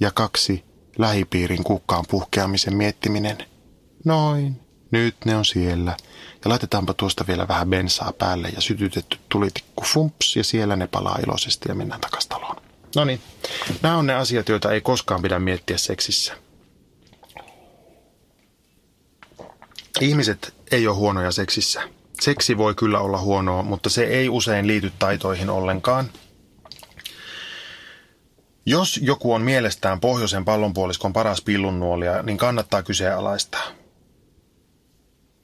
[0.00, 0.64] Ja kaksi,
[0.98, 3.38] lähipiirin kukkaan puhkeamisen miettiminen.
[4.04, 5.96] Noin, nyt ne on siellä.
[6.44, 11.18] Ja laitetaanpa tuosta vielä vähän bensaa päälle ja sytytetty tulitikku fumps ja siellä ne palaa
[11.26, 12.56] iloisesti ja mennään takas taloon.
[12.96, 13.20] No niin,
[13.82, 16.32] nämä on ne asiat, joita ei koskaan pidä miettiä seksissä.
[20.00, 21.82] Ihmiset ei ole huonoja seksissä.
[22.20, 26.10] Seksi voi kyllä olla huonoa, mutta se ei usein liity taitoihin ollenkaan.
[28.68, 33.66] Jos joku on mielestään pohjoisen pallonpuoliskon paras pillunnuolia, niin kannattaa kyseenalaistaa.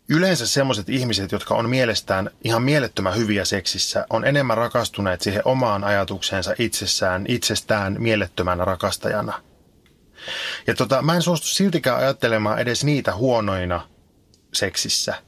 [0.09, 5.85] Yleensä sellaiset ihmiset, jotka on mielestään ihan mielettömän hyviä seksissä, on enemmän rakastuneet siihen omaan
[5.85, 9.43] ajatukseensa itsessään, itsestään mielettömän rakastajana.
[10.67, 13.89] Ja tota, mä en suostu siltikään ajattelemaan edes niitä huonoina
[14.53, 15.15] seksissä–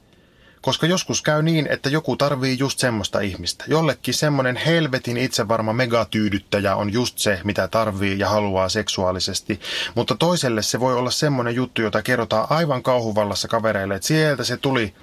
[0.67, 3.65] koska joskus käy niin, että joku tarvii just semmoista ihmistä.
[3.67, 9.59] Jollekin semmoinen helvetin itsevarma megatyydyttäjä on just se, mitä tarvii ja haluaa seksuaalisesti.
[9.95, 14.57] Mutta toiselle se voi olla semmoinen juttu, jota kerrotaan aivan kauhuvallassa kavereille, että sieltä se
[14.57, 14.93] tuli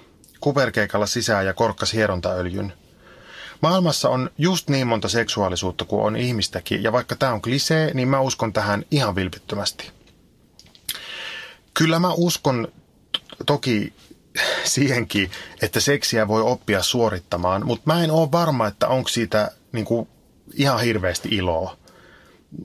[0.41, 2.73] kuperkeikalla sisään ja korkkas hierontaöljyn.
[3.61, 8.09] Maailmassa on just niin monta seksuaalisuutta kuin on ihmistäkin, ja vaikka tämä on klisee, niin
[8.09, 9.91] mä uskon tähän ihan vilpittömästi.
[11.75, 12.69] Kyllä mä uskon
[13.47, 13.93] toki
[14.65, 15.31] siihenkin,
[15.63, 20.09] että seksiä voi oppia suorittamaan, mutta mä en ole varma, että onko siitä niin kuin,
[20.55, 21.77] ihan hirveästi iloa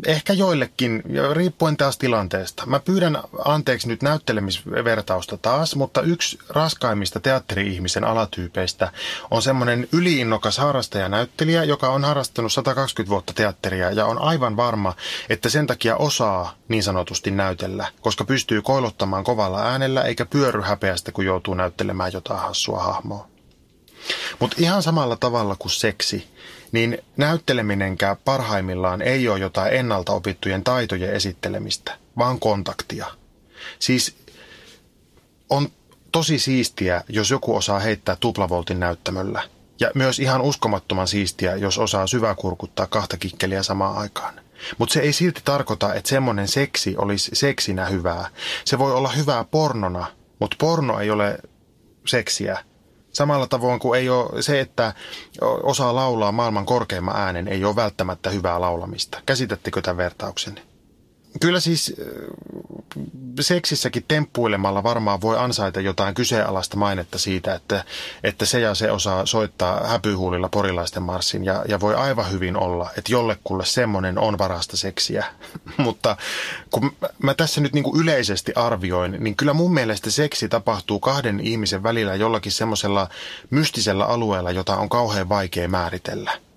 [0.05, 2.65] ehkä joillekin, riippuen taas tilanteesta.
[2.65, 8.91] Mä pyydän anteeksi nyt näyttelemisvertausta taas, mutta yksi raskaimmista teatteri-ihmisen alatyypeistä
[9.31, 14.93] on semmoinen yliinnokas harrastajanäyttelijä, joka on harrastanut 120 vuotta teatteria ja on aivan varma,
[15.29, 21.11] että sen takia osaa niin sanotusti näytellä, koska pystyy koilottamaan kovalla äänellä eikä pyörry häpeästä,
[21.11, 23.27] kun joutuu näyttelemään jotain hassua hahmoa.
[24.39, 26.27] Mutta ihan samalla tavalla kuin seksi,
[26.71, 33.05] niin näytteleminenkään parhaimmillaan ei ole jotain ennalta opittujen taitojen esittelemistä, vaan kontaktia.
[33.79, 34.15] Siis
[35.49, 35.69] on
[36.11, 39.43] tosi siistiä, jos joku osaa heittää tuplavoltin näyttämöllä.
[39.79, 44.41] Ja myös ihan uskomattoman siistiä, jos osaa syväkurkuttaa kahta kikkeliä samaan aikaan.
[44.77, 48.29] Mutta se ei silti tarkoita, että semmoinen seksi olisi seksinä hyvää.
[48.65, 50.05] Se voi olla hyvää pornona,
[50.39, 51.37] mutta porno ei ole
[52.07, 52.63] seksiä.
[53.19, 54.93] Samalla tavoin kuin ei ole se, että
[55.63, 59.21] osaa laulaa maailman korkeimman äänen, ei ole välttämättä hyvää laulamista.
[59.25, 60.59] Käsitättekö tämän vertauksen?
[61.39, 61.95] Kyllä siis
[63.39, 67.83] seksissäkin temppuilemalla varmaan voi ansaita jotain kyseenalaista mainetta siitä, että,
[68.23, 72.89] että se ja se osaa soittaa häpyhuulilla porilaisten marssin ja, ja voi aivan hyvin olla,
[72.97, 75.25] että jollekulle semmoinen on varasta seksiä.
[75.77, 76.17] Mutta
[76.71, 76.91] kun
[77.23, 81.83] mä tässä nyt niin kuin yleisesti arvioin, niin kyllä mun mielestä seksi tapahtuu kahden ihmisen
[81.83, 83.09] välillä jollakin semmoisella
[83.49, 86.48] mystisellä alueella, jota on kauhean vaikea määritellä.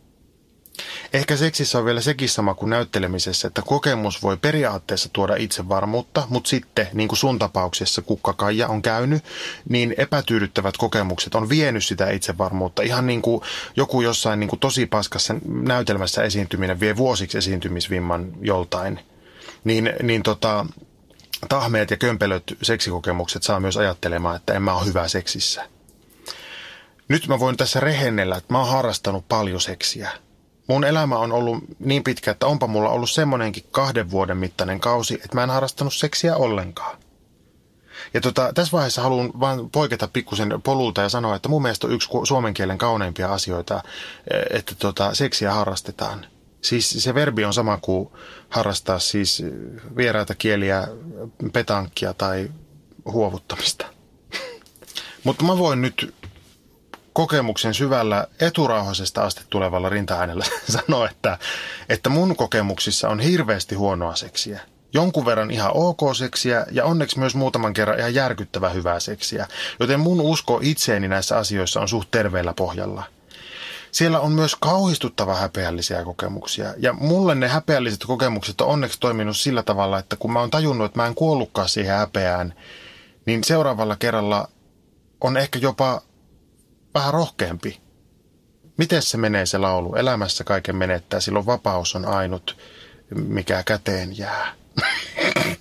[1.12, 6.50] Ehkä seksissä on vielä sekin sama kuin näyttelemisessä, että kokemus voi periaatteessa tuoda itsevarmuutta, mutta
[6.50, 9.24] sitten, niin kuin sun tapauksessa kukkakaija on käynyt,
[9.68, 12.82] niin epätyydyttävät kokemukset on vienyt sitä itsevarmuutta.
[12.82, 13.42] Ihan niin kuin
[13.76, 19.00] joku jossain niin kuin tosi paskassa näytelmässä esiintyminen vie vuosiksi esiintymisvimman joltain.
[19.64, 20.66] Niin, niin tota,
[21.48, 25.68] tahmeet ja kömpelöt seksikokemukset saa myös ajattelemaan, että en mä ole hyvä seksissä.
[27.08, 30.10] Nyt mä voin tässä rehennellä, että mä oon harrastanut paljon seksiä.
[30.72, 35.14] Mun elämä on ollut niin pitkä, että onpa mulla ollut semmonenkin kahden vuoden mittainen kausi,
[35.14, 36.98] että mä en harrastanut seksiä ollenkaan.
[38.14, 41.92] Ja tota, tässä vaiheessa haluan vain poiketa pikkusen polulta ja sanoa, että mun mielestä on
[41.92, 43.82] yksi suomen kielen kauneimpia asioita,
[44.50, 46.26] että tota, seksiä harrastetaan.
[46.62, 48.08] Siis se verbi on sama kuin
[48.48, 49.42] harrastaa siis
[49.96, 50.88] vieraita kieliä,
[51.52, 52.50] petankkia tai
[53.04, 53.86] huovuttamista.
[55.24, 56.14] Mutta mä voin nyt
[57.12, 60.44] kokemuksen syvällä eturauhasesta asti tulevalla rinta-äänellä
[60.86, 61.38] sanoa, että,
[61.88, 64.60] että mun kokemuksissa on hirveästi huonoa seksiä.
[64.94, 69.46] Jonkun verran ihan ok seksiä ja onneksi myös muutaman kerran ihan järkyttävä hyvää seksiä.
[69.80, 73.04] Joten mun usko itseeni näissä asioissa on suht terveellä pohjalla–
[73.92, 76.74] siellä on myös kauhistuttava häpeällisiä kokemuksia.
[76.78, 80.84] Ja mulle ne häpeälliset kokemukset on onneksi toiminut sillä tavalla, että kun mä oon tajunnut,
[80.84, 82.54] että mä en kuollutkaan siihen häpeään,
[83.26, 84.48] niin seuraavalla kerralla
[85.20, 86.02] on ehkä jopa
[86.94, 87.80] vähän rohkeampi.
[88.76, 89.94] Miten se menee se laulu?
[89.94, 92.56] Elämässä kaiken menettää, silloin vapaus on ainut,
[93.14, 94.54] mikä käteen jää.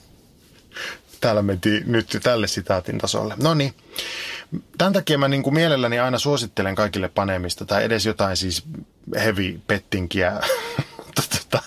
[1.21, 3.35] Täällä mentiin nyt tälle sitaatin tasolle.
[3.43, 3.73] No niin.
[4.77, 8.63] Tämän takia mä niin kuin mielelläni aina suosittelen kaikille paneemista tai edes jotain siis
[9.15, 10.33] heavy pettinkiä.
[11.29, 11.63] tota,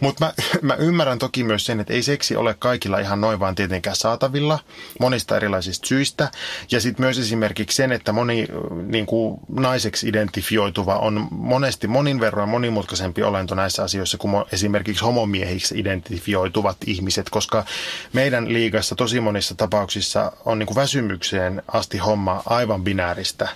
[0.00, 3.54] Mutta mä, mä ymmärrän toki myös sen, että ei seksi ole kaikilla ihan noin vaan
[3.54, 4.58] tietenkään saatavilla
[5.00, 6.30] monista erilaisista syistä.
[6.70, 8.46] Ja sitten myös esimerkiksi sen, että moni
[8.86, 15.78] niin kuin naiseksi identifioituva on monesti monin verran monimutkaisempi olento näissä asioissa kuin esimerkiksi homomiehiksi
[15.78, 17.64] identifioituvat ihmiset, koska
[18.12, 23.48] meidän liigassa tosi monissa tapauksissa on niin kuin väsymykseen asti homma aivan binääristä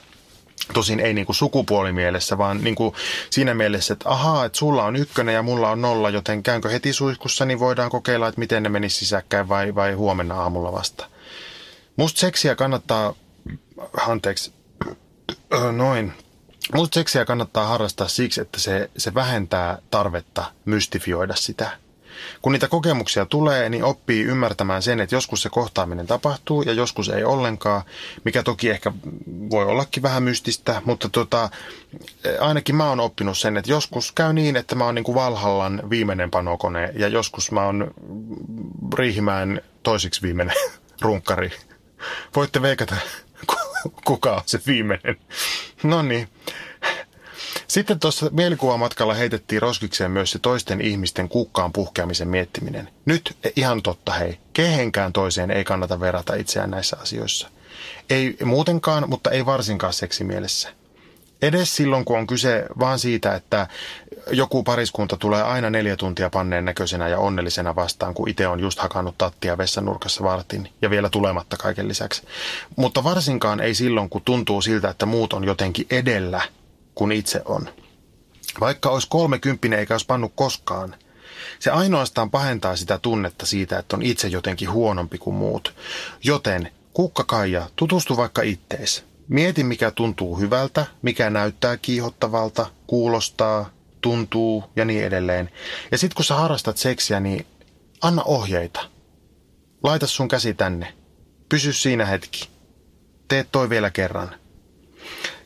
[0.73, 2.95] Tosin ei niin kuin sukupuolimielessä, vaan niin kuin
[3.31, 6.93] siinä mielessä, että ahaa, että sulla on ykkönen ja mulla on nolla, joten käynkö heti
[6.93, 11.07] suihkussa, niin voidaan kokeilla, että miten ne menisi sisäkkäin vai, vai huomenna aamulla vasta.
[11.97, 13.14] Musta seksiä kannattaa,
[14.07, 14.53] anteeksi,
[15.73, 16.12] noin,
[16.75, 21.70] Musta seksiä kannattaa harrastaa siksi, että se, se vähentää tarvetta mystifioida sitä–
[22.43, 27.09] kun niitä kokemuksia tulee, niin oppii ymmärtämään sen, että joskus se kohtaaminen tapahtuu ja joskus
[27.09, 27.82] ei ollenkaan,
[28.24, 28.93] mikä toki ehkä
[29.51, 31.51] voi ollakin vähän mystistä, mutta tota,
[32.40, 35.82] ainakin mä oon oppinut sen, että joskus käy niin, että mä oon niin kuin Valhallan
[35.90, 37.95] viimeinen panokone ja joskus mä oon
[38.99, 40.57] Riihimään toisiksi viimeinen
[41.01, 41.53] runkkari.
[42.36, 42.97] Voitte veikata,
[44.05, 45.16] kuka on se viimeinen.
[45.82, 46.28] No niin.
[47.73, 52.89] Sitten tuossa mielikuvamatkalla heitettiin roskikseen myös se toisten ihmisten kukkaan puhkeamisen miettiminen.
[53.05, 57.49] Nyt ihan totta hei, kehenkään toiseen ei kannata verrata itseään näissä asioissa.
[58.11, 60.68] Ei muutenkaan, mutta ei varsinkaan seksimielessä.
[61.43, 63.66] Edes silloin, kun on kyse vaan siitä, että
[64.31, 68.79] joku pariskunta tulee aina neljä tuntia panneen näköisenä ja onnellisena vastaan, kun itse on just
[68.79, 72.23] hakannut tattia vessan nurkassa vartin ja vielä tulematta kaiken lisäksi.
[72.77, 76.43] Mutta varsinkaan ei silloin, kun tuntuu siltä, että muut on jotenkin edellä–
[76.95, 77.68] kuin itse on.
[78.61, 80.95] Vaikka olisi kolmekymppinen eikä olisi pannut koskaan,
[81.59, 85.74] se ainoastaan pahentaa sitä tunnetta siitä, että on itse jotenkin huonompi kuin muut.
[86.24, 89.05] Joten kukka Kaija, tutustu vaikka ittees.
[89.28, 93.70] Mieti, mikä tuntuu hyvältä, mikä näyttää kiihottavalta, kuulostaa,
[94.01, 95.51] tuntuu ja niin edelleen.
[95.90, 97.47] Ja sitten kun sä harrastat seksiä, niin
[98.03, 98.80] anna ohjeita.
[99.82, 100.95] Laita sun käsi tänne.
[101.49, 102.49] Pysy siinä hetki.
[103.28, 104.41] Tee toi vielä kerran.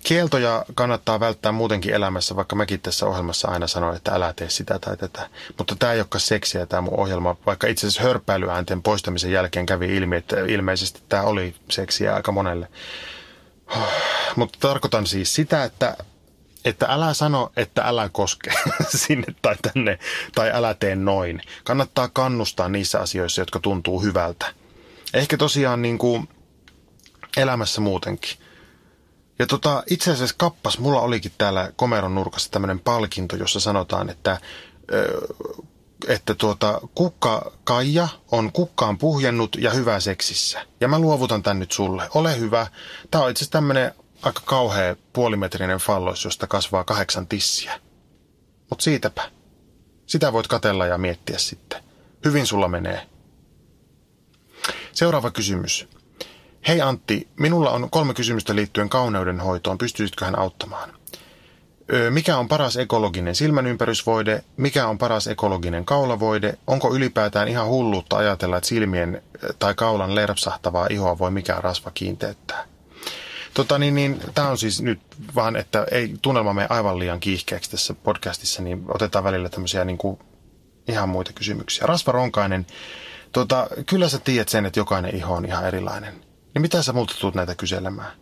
[0.07, 4.79] Kieltoja kannattaa välttää muutenkin elämässä, vaikka mäkin tässä ohjelmassa aina sanoin, että älä tee sitä
[4.79, 5.31] tai tätä.
[5.59, 9.97] Mutta tämä ei olekaan seksiä tämä mun ohjelma, vaikka itse asiassa hörpäilyäänten poistamisen jälkeen kävi
[9.97, 12.69] ilmi, että ilmeisesti tämä oli seksiä aika monelle.
[14.37, 15.97] Mutta tarkoitan siis sitä, että,
[16.65, 18.51] että älä sano, että älä koske
[19.07, 19.99] sinne tai tänne,
[20.35, 21.43] tai älä tee noin.
[21.65, 24.47] Kannattaa kannustaa niissä asioissa, jotka tuntuu hyvältä.
[25.15, 26.29] Ehkä tosiaan niin kuin
[27.37, 28.46] elämässä muutenkin
[29.39, 34.41] ja tota, itse asiassa kappas, mulla olikin täällä komeron nurkassa tämmöinen palkinto, jossa sanotaan, että,
[36.09, 40.67] että tuota, kukka Kaija on kukkaan puhjennut ja hyvä seksissä.
[40.81, 42.09] Ja mä luovutan tän nyt sulle.
[42.15, 42.67] Ole hyvä.
[43.11, 47.81] Tää on itse asiassa tämmöinen aika kauhea puolimetrinen fallos, josta kasvaa kahdeksan tissiä.
[48.71, 49.31] Mut siitäpä.
[50.07, 51.83] Sitä voit katella ja miettiä sitten.
[52.25, 53.07] Hyvin sulla menee.
[54.93, 55.89] Seuraava kysymys.
[56.69, 59.79] Hei Antti, minulla on kolme kysymystä liittyen kauneudenhoitoon.
[59.79, 60.91] Pystyisitkö hän auttamaan?
[62.11, 64.45] Mikä on paras ekologinen silmänympärysvoide?
[64.57, 66.59] Mikä on paras ekologinen kaulavoide?
[66.67, 69.23] Onko ylipäätään ihan hulluutta ajatella, että silmien
[69.59, 72.65] tai kaulan lerpsahtavaa ihoa voi mikään rasva kiinteyttää?
[73.55, 75.01] Tota niin, niin tämä on siis nyt
[75.35, 79.99] vaan, että ei tunnelma mene aivan liian kiihkeäksi tässä podcastissa, niin otetaan välillä tämmöisiä niin
[79.99, 80.19] kuin
[80.89, 81.87] ihan muita kysymyksiä.
[81.87, 82.67] Rasva Ronkainen
[83.33, 86.26] tota, kyllä sä tiedät sen, että jokainen iho on ihan erilainen.
[86.57, 88.13] Niin mitä sä multa tulet näitä kyselemään?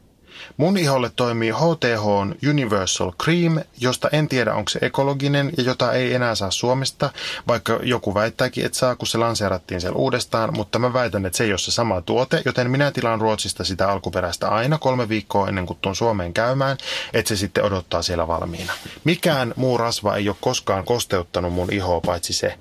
[0.57, 2.05] Mun iholle toimii HTH
[2.51, 7.11] Universal Cream, josta en tiedä onko se ekologinen ja jota ei enää saa Suomesta,
[7.49, 11.45] vaikka joku väittääkin, että saa, kun se lanseerattiin siellä uudestaan, mutta mä väitän, että se
[11.45, 15.66] ei ole se sama tuote, joten minä tilaan Ruotsista sitä alkuperäistä aina kolme viikkoa ennen
[15.66, 16.76] kuin tuon Suomeen käymään,
[17.12, 18.72] että se sitten odottaa siellä valmiina.
[19.05, 22.59] Mikään muu rasva ei ole koskaan kosteuttanut mun ihoa paitsi se.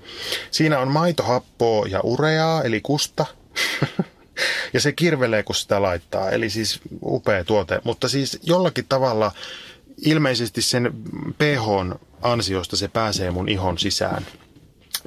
[0.52, 3.26] Siinä on maitohappoa ja ureaa, eli kusta.
[4.74, 6.30] Ja se kirvelee, kun sitä laittaa.
[6.30, 7.82] Eli siis upea tuote.
[7.84, 9.32] Mutta siis jollakin tavalla
[10.06, 10.94] ilmeisesti sen
[11.38, 14.26] pH ansiosta se pääsee mun ihon sisään.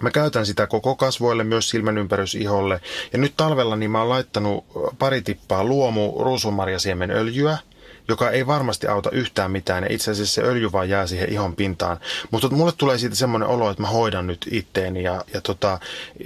[0.01, 2.81] Mä käytän sitä koko kasvoille, myös silmänympärysiholle.
[3.13, 4.65] Ja nyt talvella niin mä oon laittanut
[4.99, 7.59] pari tippaa luomu ruusunmarjasiemen öljyä–
[8.09, 11.57] joka ei varmasti auta yhtään mitään ja itse asiassa se öljy vaan jää siihen ihon
[11.57, 12.01] pintaan.
[12.31, 15.79] Mutta mulle tulee siitä semmoinen olo, että mä hoidan nyt itteeni ja, ja, tota,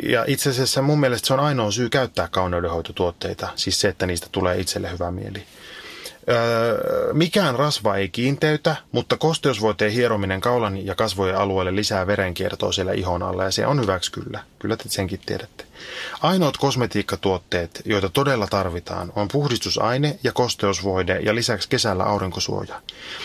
[0.03, 4.27] ja itse asiassa mun mielestä se on ainoa syy käyttää kauneudenhoitotuotteita, siis se, että niistä
[4.33, 5.45] tulee itselle hyvä mieli.
[6.29, 12.93] Öö, mikään rasva ei kiinteytä, mutta kosteusvoiteen hierominen kaulan ja kasvojen alueelle lisää verenkiertoa siellä
[12.93, 14.45] ihon alla ja se on hyväksi kyllä.
[14.59, 15.65] Kyllä te senkin tiedätte.
[16.23, 22.83] Ainoat kosmetiikkatuotteet, joita todella tarvitaan, on puhdistusaine ja kosteusvoide ja lisäksi kesällä aurinkosuoja.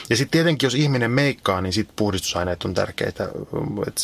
[0.10, 3.30] Ja sitten tietenkin, jos ihminen meikkaa, niin sitten puhdistusaineet on tärkeitä.
[3.88, 3.98] Et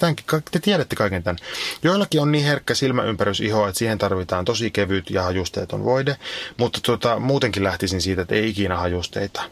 [0.00, 1.38] tämänkin, te tiedätte kaiken tämän.
[1.82, 6.16] Joillakin on niin herkkä silmäympärysiho, että siihen tarvitaan tosi kevyt ja hajusteeton voide,
[6.56, 9.42] mutta tota, muutenkin lähtisin siitä, että ei ikinä hajusteita.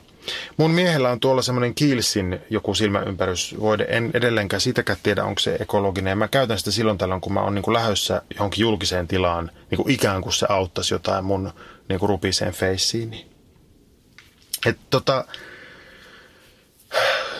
[0.56, 3.86] Mun miehellä on tuolla semmoinen Kielsin joku silmäympärysvoide.
[3.88, 6.18] En edelleenkään sitäkään tiedä, onko se ekologinen.
[6.18, 9.90] Mä käytän sitä silloin tällöin, kun mä oon niin lähdössä johonkin julkiseen tilaan, niin kuin
[9.90, 11.52] ikään kuin se auttaisi jotain mun
[11.88, 13.30] niin kuin rupiseen feissiin.
[14.66, 15.24] Et tota,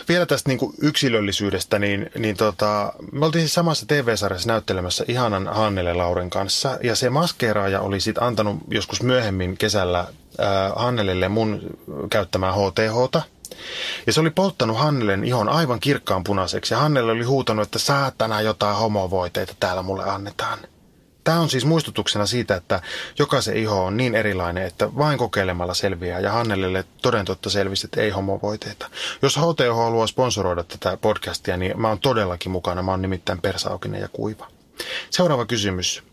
[0.09, 5.47] vielä tästä niin kuin yksilöllisyydestä, niin, niin tota, me oltiin siis samassa TV-sarjassa näyttelemässä ihanan
[5.47, 10.07] Hannele Lauren kanssa, ja se maskeeraaja oli sitten antanut joskus myöhemmin kesällä äh,
[10.75, 11.61] Hannelelle mun
[12.09, 13.21] käyttämää HTHta,
[14.07, 18.41] ja se oli polttanut Hannelen ihon aivan kirkkaan punaiseksi, ja Hannelle oli huutanut, että saatana
[18.41, 20.59] jotain homovoiteita täällä mulle annetaan.
[21.29, 22.81] Tämä on siis muistutuksena siitä, että
[23.19, 28.01] jokaisen iho on niin erilainen, että vain kokeilemalla selviää ja Hannelille toden totta selvisi, että
[28.01, 28.89] ei homovoiteita.
[29.21, 32.83] Jos HTH haluaa sponsoroida tätä podcastia, niin mä oon todellakin mukana.
[32.83, 34.47] Mä oon nimittäin persaukinen ja kuiva.
[35.09, 36.03] Seuraava kysymys.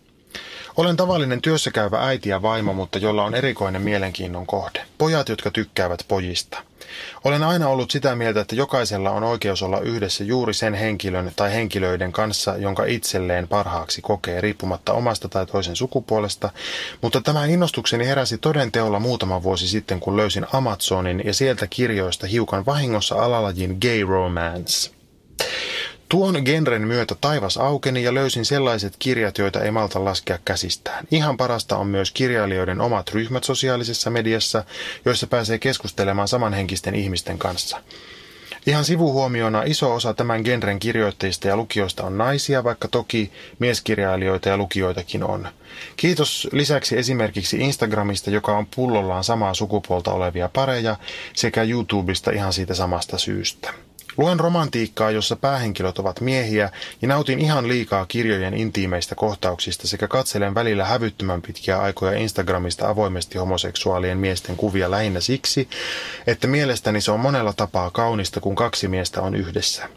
[0.77, 4.87] Olen tavallinen työssäkäyvä äiti ja vaimo, mutta jolla on erikoinen mielenkiinnon kohde.
[4.99, 6.63] Pojat, jotka tykkäävät pojista.
[7.25, 11.53] Olen aina ollut sitä mieltä, että jokaisella on oikeus olla yhdessä juuri sen henkilön tai
[11.53, 16.51] henkilöiden kanssa, jonka itselleen parhaaksi kokee, riippumatta omasta tai toisen sukupuolesta,
[17.03, 22.27] mutta tämä innostukseni heräsi toden teolla muutama vuosi sitten, kun löysin Amazonin ja sieltä kirjoista
[22.27, 24.96] hiukan vahingossa alalajin gay romance.
[26.09, 31.05] Tuon genren myötä taivas aukeni ja löysin sellaiset kirjat, joita ei malta laskea käsistään.
[31.11, 34.65] Ihan parasta on myös kirjailijoiden omat ryhmät sosiaalisessa mediassa,
[35.05, 37.83] joissa pääsee keskustelemaan samanhenkisten ihmisten kanssa.
[38.67, 44.57] Ihan sivuhuomiona iso osa tämän genren kirjoittajista ja lukijoista on naisia, vaikka toki mieskirjailijoita ja
[44.57, 45.49] lukijoitakin on.
[45.97, 50.97] Kiitos lisäksi esimerkiksi Instagramista, joka on pullollaan samaa sukupuolta olevia pareja,
[51.35, 53.86] sekä YouTubesta ihan siitä samasta syystä.
[54.17, 56.71] Luen romantiikkaa, jossa päähenkilöt ovat miehiä,
[57.03, 63.39] ja nautin ihan liikaa kirjojen intiimeistä kohtauksista sekä katselen välillä hävyttömän pitkiä aikoja Instagramista avoimesti
[63.39, 65.69] homoseksuaalien miesten kuvia lähinnä siksi,
[66.27, 69.89] että mielestäni se on monella tapaa kaunista, kun kaksi miestä on yhdessä.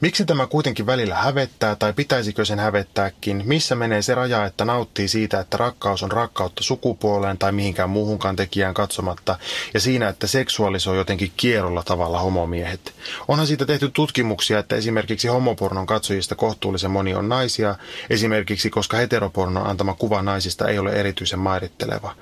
[0.00, 3.42] Miksi tämä kuitenkin välillä hävettää tai pitäisikö sen hävettääkin?
[3.46, 8.36] Missä menee se raja, että nauttii siitä, että rakkaus on rakkautta sukupuoleen tai mihinkään muuhunkaan
[8.36, 9.38] tekijään katsomatta
[9.74, 12.94] ja siinä, että seksuaalisoi jotenkin kierrolla tavalla homomiehet?
[13.28, 17.74] Onhan siitä tehty tutkimuksia, että esimerkiksi homopornon katsojista kohtuullisen moni on naisia,
[18.10, 22.14] esimerkiksi koska heteropornon antama kuva naisista ei ole erityisen mairitteleva.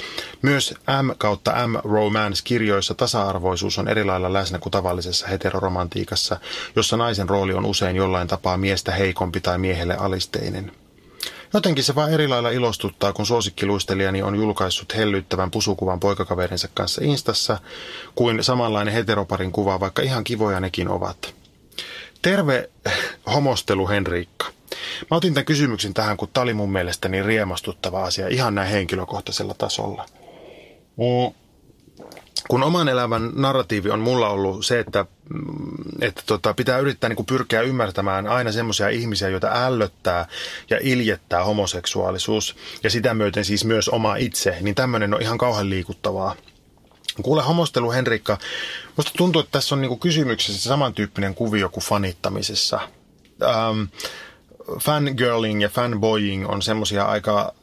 [0.43, 6.41] Myös M kautta M romance kirjoissa tasa-arvoisuus on eri lailla läsnä kuin tavallisessa heteroromantiikassa,
[6.77, 10.73] jossa naisen rooli on usein jollain tapaa miestä heikompi tai miehelle alisteinen.
[11.55, 17.59] Jotenkin se vaan eri lailla ilostuttaa, kun suosikkiluistelijani on julkaissut hellyttävän pusukuvan poikakaverinsa kanssa Instassa,
[18.15, 21.35] kuin samanlainen heteroparin kuva, vaikka ihan kivoja nekin ovat.
[22.23, 22.71] Terve
[23.35, 24.47] homostelu Henriikka.
[25.11, 28.71] Mä otin tämän kysymyksen tähän, kun tämä oli mun mielestä niin riemastuttava asia ihan näin
[28.71, 30.07] henkilökohtaisella tasolla.
[30.97, 31.41] Mm
[32.51, 35.43] kun oman elämän narratiivi on mulla ollut se, että, mm,
[36.01, 40.27] että tota, pitää yrittää niin kuin pyrkiä ymmärtämään aina semmoisia ihmisiä, joita ällöttää
[40.71, 45.71] ja iljettää homoseksuaalisuus ja sitä myöten siis myös oma itse, niin tämmöinen on ihan kauhean
[45.71, 46.35] liikuttavaa.
[47.23, 48.39] Kuule homostelu Henrikka,
[48.97, 52.81] musta tuntuu, että tässä on niin kuin kysymyksessä samantyyppinen kuvio kuin fanittamisessa.
[53.43, 53.83] Ähm,
[54.81, 57.55] fangirling ja fanboying on semmoisia aika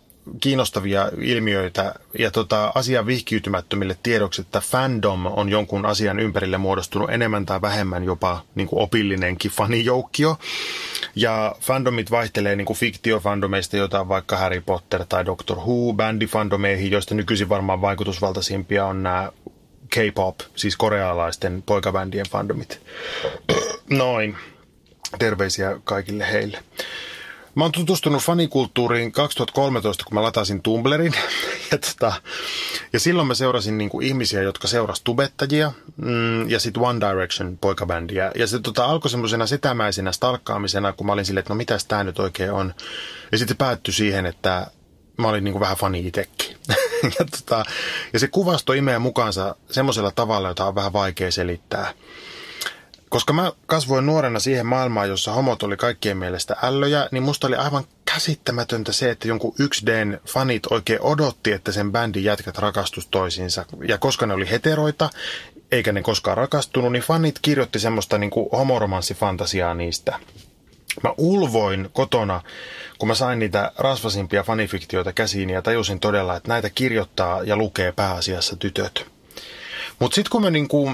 [0.41, 7.45] kiinnostavia ilmiöitä ja tota, asian vihkiytymättömille tiedoksi, että fandom on jonkun asian ympärille muodostunut enemmän
[7.45, 10.37] tai vähemmän jopa niin kuin opillinenkin fanijoukkio.
[11.15, 16.91] Ja fandomit vaihtelee niin kuin fiktiofandomeista, joita on vaikka Harry Potter tai Doctor Who, bändifandomeihin,
[16.91, 19.31] joista nykyisin varmaan vaikutusvaltaisimpia on nämä
[19.89, 22.81] K-pop, siis korealaisten poikabändien fandomit.
[23.89, 24.37] Noin.
[25.19, 26.59] Terveisiä kaikille heille.
[27.57, 31.13] Mä oon tutustunut fanikulttuuriin 2013, kun mä latasin Tumblrin.
[31.71, 32.13] ja, tota,
[32.93, 37.57] ja silloin mä seurasin niin kuin ihmisiä, jotka seurasi tubettajia mm, ja sitten One Direction
[37.57, 38.31] poikabändiä.
[38.35, 42.03] Ja se tota, alkoi semmoisena setämäisenä stalkkaamisena, kun mä olin silleen, että no mitäs tää
[42.03, 42.73] nyt oikein on.
[43.31, 44.67] Ja sitten päättyi siihen, että
[45.17, 46.57] mä olin niin kuin vähän fani itsekin.
[47.19, 47.65] ja, tota,
[48.13, 51.93] ja se kuvasto imeä mukaansa semmoisella tavalla, jota on vähän vaikea selittää.
[53.09, 57.55] Koska mä kasvoin nuorena siihen maailmaan, jossa homot oli kaikkien mielestä ällöjä, niin musta oli
[57.55, 57.83] aivan
[58.13, 63.65] käsittämätöntä se, että jonkun 1Dn fanit oikein odotti, että sen bändin jätkät rakastus toisiinsa.
[63.87, 65.09] Ja koska ne oli heteroita,
[65.71, 70.19] eikä ne koskaan rakastunut, niin fanit kirjoitti semmoista niin kuin homoromanssifantasiaa niistä.
[71.03, 72.41] Mä ulvoin kotona,
[72.97, 77.91] kun mä sain niitä rasvasimpia fanifiktioita käsiin ja tajusin todella, että näitä kirjoittaa ja lukee
[77.91, 79.05] pääasiassa tytöt.
[79.99, 80.91] Mutta sitten kun mä niinku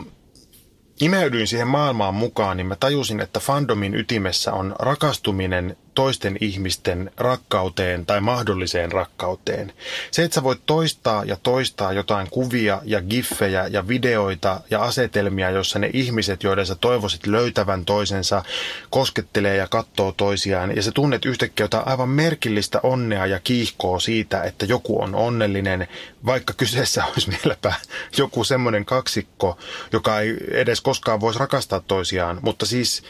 [1.04, 8.06] imeydyin siihen maailmaan mukaan, niin mä tajusin, että fandomin ytimessä on rakastuminen toisten ihmisten rakkauteen
[8.06, 9.74] tai mahdolliseen rakkauteen.
[10.12, 15.50] Se, että sä voit toistaa ja toistaa jotain kuvia ja giffejä ja videoita ja asetelmia,
[15.50, 18.44] jossa ne ihmiset, joiden sä toivoisit löytävän toisensa,
[18.90, 20.76] koskettelee ja katsoo toisiaan.
[20.76, 25.88] Ja sä tunnet yhtäkkiä jotain aivan merkillistä onnea ja kiihkoa siitä, että joku on onnellinen,
[26.26, 27.74] vaikka kyseessä olisi vieläpä
[28.18, 29.58] joku semmoinen kaksikko,
[29.92, 32.40] joka ei edes koskaan voisi rakastaa toisiaan.
[32.42, 33.04] Mutta siis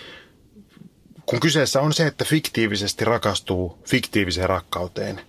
[1.26, 5.22] kun kyseessä on se, että fiktiivisesti rakastuu fiktiiviseen rakkauteen.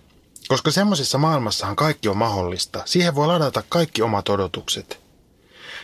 [0.47, 2.81] Koska semmoisessa maailmassahan kaikki on mahdollista.
[2.85, 4.99] Siihen voi ladata kaikki omat odotukset.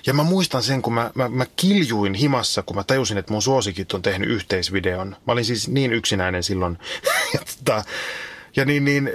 [0.05, 3.41] Ja mä muistan sen, kun mä, mä, mä kiljuin himassa, kun mä tajusin, että mun
[3.41, 5.15] suosikit on tehnyt yhteisvideon.
[5.27, 6.77] Mä olin siis niin yksinäinen silloin.
[7.33, 7.83] ja, tota,
[8.55, 9.11] ja niin, niin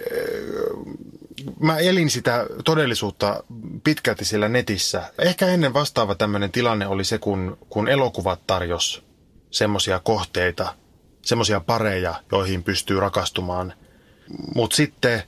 [1.61, 3.45] mä elin sitä todellisuutta
[3.85, 5.03] pitkälti siellä netissä.
[5.19, 9.03] Ehkä ennen vastaava tämmöinen tilanne oli se, kun, kun elokuvat tarjos
[9.51, 10.75] semmoisia kohteita,
[11.27, 13.73] semmoisia pareja, joihin pystyy rakastumaan.
[14.55, 15.23] Mutta sitten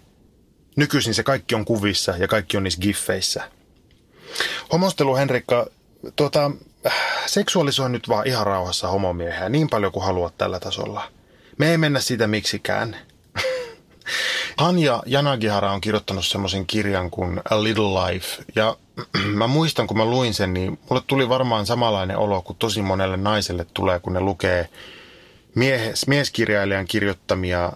[0.76, 3.50] nykyisin se kaikki on kuvissa ja kaikki on niissä giffeissä.
[4.72, 5.66] Homostelu, Henrikka,
[6.16, 6.50] tuota,
[7.26, 11.10] seksuaalisoi nyt vaan ihan rauhassa homomiehiä niin paljon kuin haluat tällä tasolla.
[11.58, 12.96] Me ei mennä siitä miksikään.
[14.58, 18.44] Hanja Janagihara on kirjoittanut semmoisen kirjan kuin A Little Life.
[18.56, 18.76] Ja
[19.40, 23.16] mä muistan, kun mä luin sen, niin mulle tuli varmaan samanlainen olo kuin tosi monelle
[23.16, 24.68] naiselle tulee, kun ne lukee
[25.54, 27.72] mies, mieskirjailijan kirjoittamia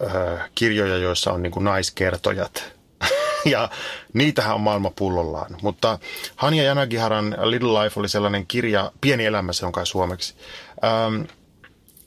[0.00, 2.72] ö, kirjoja, joissa on niin kuin naiskertojat.
[3.44, 3.68] ja
[4.12, 5.56] niitähän on maailma pullollaan.
[5.62, 5.98] Mutta
[6.36, 10.34] Hanya Janagiharan Little Life oli sellainen kirja, Pieni elämä se on kai suomeksi,
[10.76, 11.34] ö,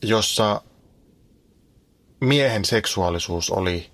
[0.02, 0.62] jossa
[2.20, 3.90] miehen seksuaalisuus oli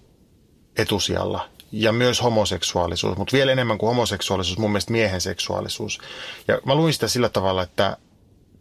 [0.77, 5.99] etusijalla ja myös homoseksuaalisuus, mutta vielä enemmän kuin homoseksuaalisuus, mun mielestä miehen seksuaalisuus.
[6.47, 7.97] Ja mä luin sitä sillä tavalla, että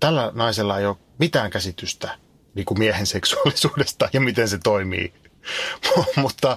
[0.01, 2.19] tällä naisella ei ole mitään käsitystä
[2.55, 5.13] niin kuin miehen seksuaalisuudesta ja miten se toimii.
[6.17, 6.57] mutta,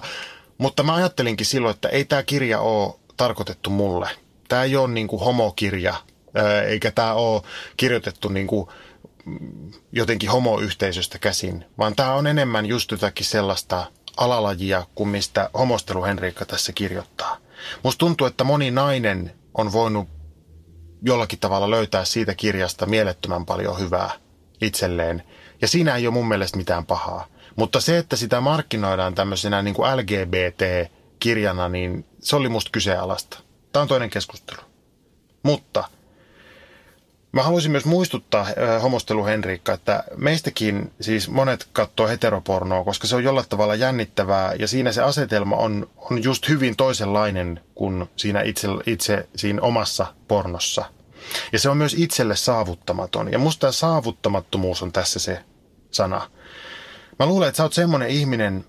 [0.58, 4.10] mutta mä ajattelinkin silloin, että ei tämä kirja ole tarkoitettu mulle.
[4.48, 5.94] Tämä ei ole niin kuin homokirja,
[6.66, 7.42] eikä tämä ole
[7.76, 8.68] kirjoitettu niin kuin
[9.92, 13.86] jotenkin homoyhteisöstä käsin, vaan tämä on enemmän just jotakin sellaista
[14.16, 17.36] alalajia kuin mistä homostelu Henriikka tässä kirjoittaa.
[17.82, 20.08] Musta tuntuu, että moni nainen on voinut
[21.02, 24.10] jollakin tavalla löytää siitä kirjasta mielettömän paljon hyvää
[24.60, 25.22] itselleen–
[25.62, 27.26] ja siinä ei ole mun mielestä mitään pahaa.
[27.56, 33.38] Mutta se, että sitä markkinoidaan tämmöisenä niin kuin LGBT-kirjana, niin se oli musta kyseenalaista.
[33.72, 34.60] Tämä on toinen keskustelu.
[35.42, 35.84] Mutta
[37.32, 43.16] mä haluaisin myös muistuttaa äh, homostelu Henriikka, että meistäkin siis monet katsoo heteropornoa, koska se
[43.16, 48.42] on jollain tavalla jännittävää ja siinä se asetelma on, on just hyvin toisenlainen kuin siinä
[48.42, 50.84] itse, itse siinä omassa pornossa–
[51.52, 53.32] ja se on myös itselle saavuttamaton.
[53.32, 55.44] Ja musta saavuttamattomuus on tässä se
[55.90, 56.30] sana.
[57.18, 58.64] Mä luulen, että sä oot semmoinen ihminen,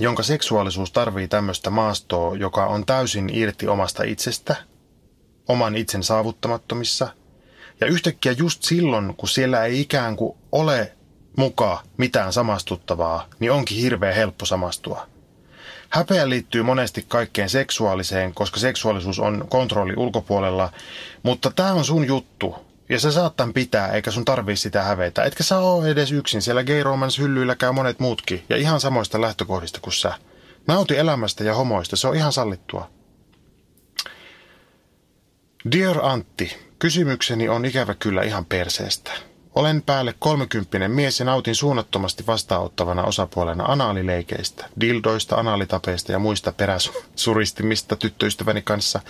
[0.00, 4.56] jonka seksuaalisuus tarvii tämmöistä maastoa, joka on täysin irti omasta itsestä,
[5.48, 7.08] oman itsen saavuttamattomissa.
[7.80, 10.92] Ja yhtäkkiä just silloin, kun siellä ei ikään kuin ole
[11.36, 15.06] mukaan mitään samastuttavaa, niin onkin hirveän helppo samastua.
[15.90, 20.72] Häpeä liittyy monesti kaikkeen seksuaaliseen, koska seksuaalisuus on kontrolli ulkopuolella,
[21.22, 22.54] mutta tämä on sun juttu.
[22.88, 25.24] Ja sä saat tämän pitää, eikä sun tarvii sitä hävetä.
[25.24, 26.42] Etkä sä ole edes yksin.
[26.42, 28.44] Siellä gay romance hyllyillä käy monet muutkin.
[28.48, 30.14] Ja ihan samoista lähtökohdista kuin sä.
[30.66, 31.96] Nauti elämästä ja homoista.
[31.96, 32.90] Se on ihan sallittua.
[35.72, 39.29] Dear Antti, kysymykseni on ikävä kyllä ihan perseestä.
[39.54, 47.96] Olen päälle kolmekymppinen mies ja nautin suunnattomasti vastaanottavana osapuolena anaalileikeistä, dildoista, anaalitapeista ja muista peräsuristimista
[47.96, 49.00] tyttöystäväni kanssa,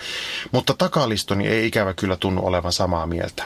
[0.51, 3.43] mutta takalistoni ei ikävä kyllä tunnu olevan samaa mieltä.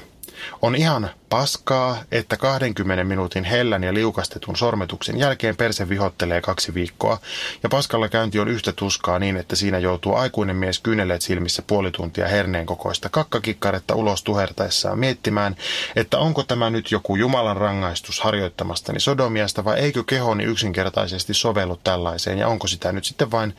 [0.61, 7.17] On ihan paskaa, että 20 minuutin hellän ja liukastetun sormetuksen jälkeen perse vihottelee kaksi viikkoa,
[7.63, 11.91] ja paskalla käynti on yhtä tuskaa niin, että siinä joutuu aikuinen mies kyyneleet silmissä puoli
[11.91, 15.55] tuntia herneen kokoista kakkakikkaretta ulos tuhertaessaan miettimään,
[15.95, 22.37] että onko tämä nyt joku Jumalan rangaistus harjoittamastani sodomiasta vai eikö kehoni yksinkertaisesti sovellu tällaiseen
[22.37, 23.55] ja onko sitä nyt sitten vain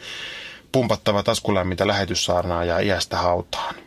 [0.72, 3.85] pumpattava taskulämmintä lähetyssaarnaa ja iästä hautaan.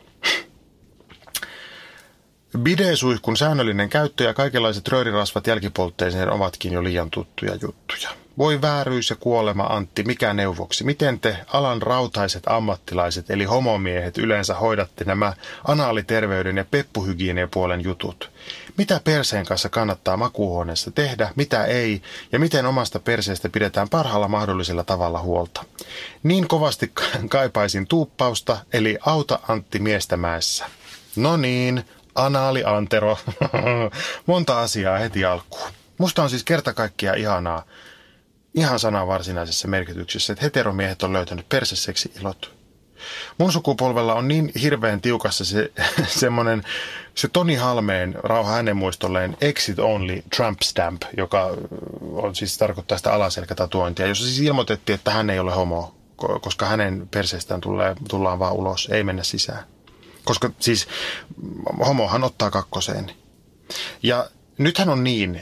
[2.57, 8.09] Bidesuihkun säännöllinen käyttö ja kaikenlaiset röörirasvat jälkipoltteeseen ovatkin jo liian tuttuja juttuja.
[8.37, 10.83] Voi vääryys ja kuolema Antti, mikä neuvoksi?
[10.83, 15.33] Miten te alan rautaiset ammattilaiset eli homomiehet yleensä hoidatte nämä
[15.67, 16.65] anaaliterveyden ja
[17.47, 18.31] puolen jutut?
[18.77, 24.83] Mitä perseen kanssa kannattaa makuuhuoneessa tehdä, mitä ei ja miten omasta perseestä pidetään parhaalla mahdollisella
[24.83, 25.65] tavalla huolta?
[26.23, 26.91] Niin kovasti
[27.29, 30.65] kaipaisin tuuppausta eli auta Antti miestämäessä.
[31.15, 31.83] No niin,
[32.25, 33.17] Anaali Antero.
[34.25, 35.71] Monta asiaa heti alkuun.
[35.97, 37.63] Musta on siis kerta kaikkiaan ihanaa,
[38.53, 42.59] ihan sanan varsinaisessa merkityksessä, että heteromiehet on löytänyt perseseksi ilot.
[43.37, 45.71] Mun sukupolvella on niin hirveän tiukassa se
[46.07, 46.63] semmoinen,
[47.15, 51.57] se Toni Halmeen, rauha hänen muistolleen, exit only Trump stamp, joka
[52.11, 55.95] on siis tarkoittaa sitä alaselkätatuointia, jossa siis ilmoitettiin, että hän ei ole homo,
[56.41, 59.63] koska hänen perseestään tulee, tullaan vaan ulos, ei mennä sisään.
[60.29, 60.87] Koska siis
[61.85, 63.11] homohan ottaa kakkoseen.
[64.03, 65.41] Ja nythän on niin,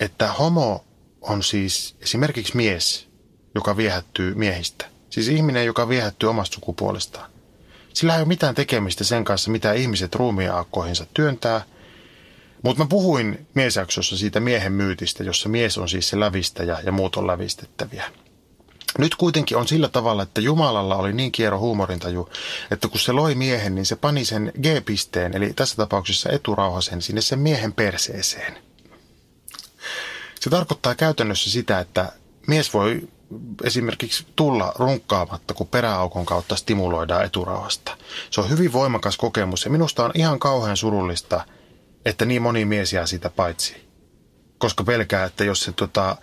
[0.00, 0.84] että homo
[1.20, 3.08] on siis esimerkiksi mies,
[3.54, 4.86] joka viehättyy miehistä.
[5.10, 7.30] Siis ihminen, joka viehättyy omasta sukupuolestaan.
[7.94, 11.62] Sillä ei ole mitään tekemistä sen kanssa, mitä ihmiset ruumiaakkoihinsa työntää.
[12.62, 17.16] Mutta mä puhuin miesjaksossa siitä miehen myytistä, jossa mies on siis se lävistäjä ja muut
[17.16, 18.04] on lävistettäviä.
[18.98, 22.28] Nyt kuitenkin on sillä tavalla, että Jumalalla oli niin kiero huumorintaju,
[22.70, 27.20] että kun se loi miehen, niin se pani sen G-pisteen, eli tässä tapauksessa eturauhasen, sinne
[27.20, 28.58] sen miehen perseeseen.
[30.40, 32.12] Se tarkoittaa käytännössä sitä, että
[32.46, 33.08] mies voi
[33.64, 37.96] esimerkiksi tulla runkkaamatta, kun peräaukon kautta stimuloidaan eturauhasta.
[38.30, 41.44] Se on hyvin voimakas kokemus ja minusta on ihan kauhean surullista,
[42.04, 43.88] että niin moni mies jää siitä paitsi.
[44.58, 46.16] Koska pelkää, että jos se tota,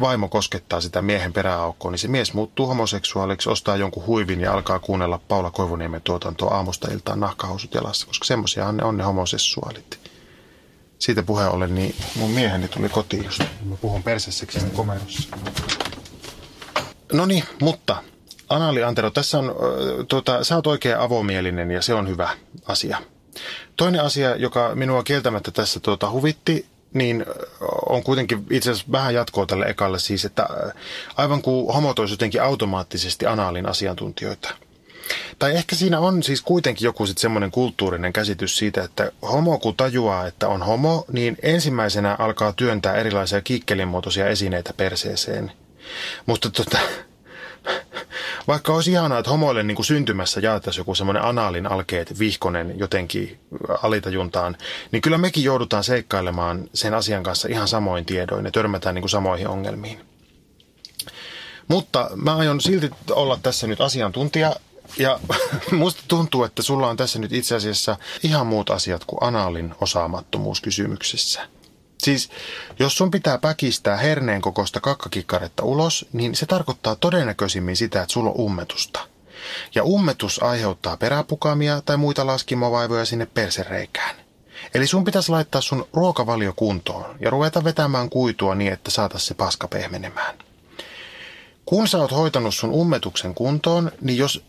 [0.00, 4.78] vaimo koskettaa sitä miehen peräaukkoa, niin se mies muuttuu homoseksuaaliksi, ostaa jonkun huivin ja alkaa
[4.78, 9.98] kuunnella Paula Koivuniemen tuotantoa aamusta iltaan nahkahousut jalassa, koska semmoisiahan ne on ne homoseksuaalit.
[10.98, 13.42] Siitä puheen ollen, niin mun mieheni tuli kotiin just.
[13.64, 15.36] Mä puhun persesseksistä komerossa.
[17.12, 18.02] No niin, mutta
[18.48, 19.54] Anali Antero, tässä on,
[20.08, 22.28] tuota, sä oot oikein avomielinen ja se on hyvä
[22.66, 23.02] asia.
[23.76, 26.66] Toinen asia, joka minua kieltämättä tässä tuota, huvitti,
[26.98, 27.26] niin
[27.88, 30.48] on kuitenkin itse asiassa vähän jatkoa tälle ekalle siis, että
[31.16, 34.54] aivan kuin homot olisi jotenkin automaattisesti anaalin asiantuntijoita.
[35.38, 39.76] Tai ehkä siinä on siis kuitenkin joku sitten semmoinen kulttuurinen käsitys siitä, että homo kun
[39.76, 45.52] tajuaa, että on homo, niin ensimmäisenä alkaa työntää erilaisia kiikkelinmuotoisia esineitä perseeseen.
[46.26, 46.78] Mutta tota,
[48.48, 53.40] vaikka olisi ihanaa, että homoille niin kuin syntymässä jaettaisiin joku semmoinen anaalin alkeet vihkonen jotenkin
[53.82, 54.56] alitajuntaan,
[54.92, 59.10] niin kyllä mekin joudutaan seikkailemaan sen asian kanssa ihan samoin tiedoin ja törmätään niin kuin
[59.10, 60.00] samoihin ongelmiin.
[61.68, 64.56] Mutta mä aion silti olla tässä nyt asiantuntija
[64.98, 65.20] ja
[65.70, 70.60] musta tuntuu, että sulla on tässä nyt itse asiassa ihan muut asiat kuin anaalin osaamattomuus
[70.60, 71.55] kysymyksessä.
[72.06, 72.30] Siis
[72.78, 78.30] jos sun pitää päkistää herneen kokoista kakkakikkaretta ulos, niin se tarkoittaa todennäköisimmin sitä, että sulla
[78.30, 79.08] on ummetusta.
[79.74, 84.16] Ja ummetus aiheuttaa peräpukamia tai muita laskimovaivoja sinne persereikään.
[84.74, 89.34] Eli sun pitäisi laittaa sun ruokavalio kuntoon ja ruveta vetämään kuitua niin, että saatas se
[89.34, 90.38] paska pehmenemään.
[91.64, 94.44] Kun sä oot hoitanut sun ummetuksen kuntoon, niin jos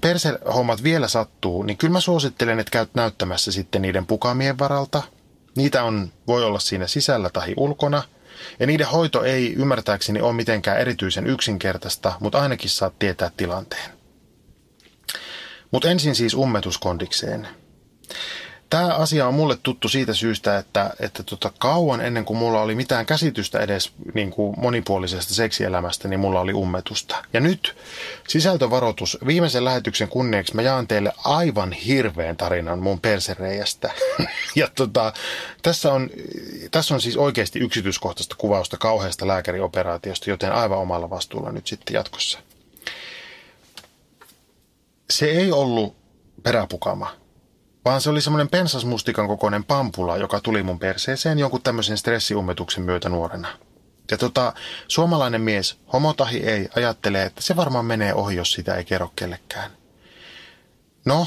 [0.00, 5.02] persehommat vielä sattuu, niin kyllä mä suosittelen, että käyt näyttämässä sitten niiden pukamien varalta–
[5.58, 8.02] Niitä on, voi olla siinä sisällä tai ulkona,
[8.60, 13.90] ja niiden hoito ei ymmärtääkseni ole mitenkään erityisen yksinkertaista, mutta ainakin saat tietää tilanteen.
[15.70, 17.48] Mutta ensin siis ummetuskondikseen.
[18.70, 22.74] Tämä asia on mulle tuttu siitä syystä, että, että tota, kauan ennen kuin mulla oli
[22.74, 27.24] mitään käsitystä edes niin kuin monipuolisesta seksielämästä, niin mulla oli ummetusta.
[27.32, 27.76] Ja nyt
[28.28, 29.18] sisältövaroitus.
[29.26, 33.90] Viimeisen lähetyksen kunniaksi mä jaan teille aivan hirveän tarinan mun persereijästä.
[34.56, 35.12] ja tota,
[35.62, 36.10] tässä, on,
[36.70, 42.38] tässä on siis oikeasti yksityiskohtaista kuvausta kauheasta lääkärioperaatiosta, joten aivan omalla vastuulla nyt sitten jatkossa.
[45.10, 45.96] Se ei ollut
[46.42, 47.27] peräpukama
[47.88, 53.08] vaan se oli semmoinen pensasmustikan kokoinen pampula, joka tuli mun perseeseen jonkun tämmöisen stressiummetuksen myötä
[53.08, 53.48] nuorena.
[54.10, 54.52] Ja tota,
[54.88, 59.70] suomalainen mies, homotahi ei, ajattelee, että se varmaan menee ohi, jos sitä ei kerro kellekään.
[61.04, 61.26] No,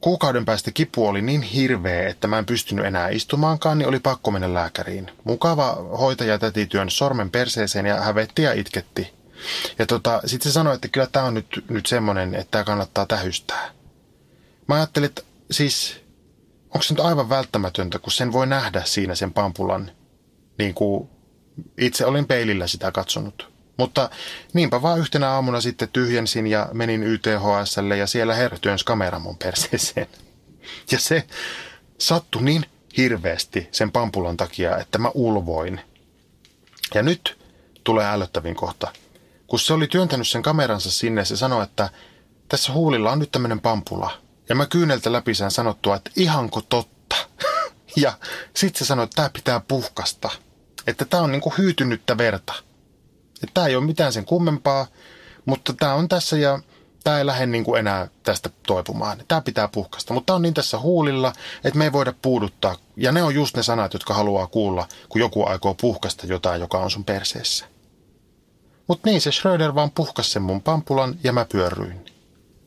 [0.00, 4.30] kuukauden päästä kipu oli niin hirveä, että mä en pystynyt enää istumaankaan, niin oli pakko
[4.30, 5.10] mennä lääkäriin.
[5.24, 9.14] Mukava hoitaja täti työn sormen perseeseen ja hävetti ja itketti.
[9.78, 13.06] Ja tota, sitten se sanoi, että kyllä tämä on nyt, nyt semmoinen, että tämä kannattaa
[13.06, 13.70] tähystää.
[14.68, 16.00] Mä ajattelin, että siis
[16.64, 19.90] onko se nyt aivan välttämätöntä, kun sen voi nähdä siinä sen pampulan,
[20.58, 21.08] niin kuin
[21.78, 23.52] itse olin peilillä sitä katsonut.
[23.76, 24.10] Mutta
[24.52, 29.38] niinpä vaan yhtenä aamuna sitten tyhjensin ja menin YTHSlle ja siellä herra työnsi kameran mun
[29.38, 30.06] perseeseen.
[30.92, 31.24] Ja se
[31.98, 32.66] sattui niin
[32.96, 35.80] hirveästi sen pampulan takia, että mä ulvoin.
[36.94, 37.38] Ja nyt
[37.84, 38.92] tulee ällöttävin kohta.
[39.46, 41.88] Kun se oli työntänyt sen kameransa sinne, se sanoi, että
[42.48, 44.10] tässä huulilla on nyt tämmöinen pampula–
[44.48, 47.16] ja mä kyyneltä läpi sain sanottua, että ihanko totta.
[47.96, 48.12] ja
[48.56, 50.30] sitten se sanoi, että tämä pitää puhkasta.
[50.86, 52.54] Että tämä on niinku hyytynyttä verta.
[53.42, 54.86] Että tämä ei ole mitään sen kummempaa,
[55.44, 56.60] mutta tämä on tässä ja
[57.04, 59.18] tämä ei lähde niinku enää tästä toipumaan.
[59.28, 61.32] Tämä pitää puhkasta, mutta tämä on niin tässä huulilla,
[61.64, 62.76] että me ei voida puuduttaa.
[62.96, 66.78] Ja ne on just ne sanat, jotka haluaa kuulla, kun joku aikoo puhkasta jotain, joka
[66.78, 67.66] on sun perseessä.
[68.88, 72.04] Mutta niin se Schröder vaan puhkasi sen mun pampulan ja mä pyörryin.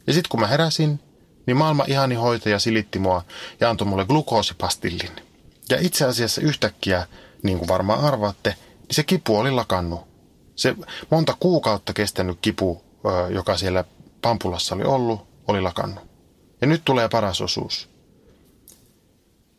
[0.08, 1.00] Ja sitten kun mä heräsin,
[1.50, 3.26] niin maailman ihani hoitaja silitti mua
[3.60, 5.12] ja antoi mulle glukoosipastillin.
[5.70, 7.08] Ja itse asiassa yhtäkkiä,
[7.44, 10.02] niin kuin varmaan arvaatte, niin se kipu oli lakannut.
[10.56, 10.76] Se
[11.12, 12.84] monta kuukautta kestänyt kipu,
[13.30, 13.84] joka siellä
[14.22, 16.04] pampulassa oli ollut, oli lakannut.
[16.62, 17.90] Ja nyt tulee paras osuus.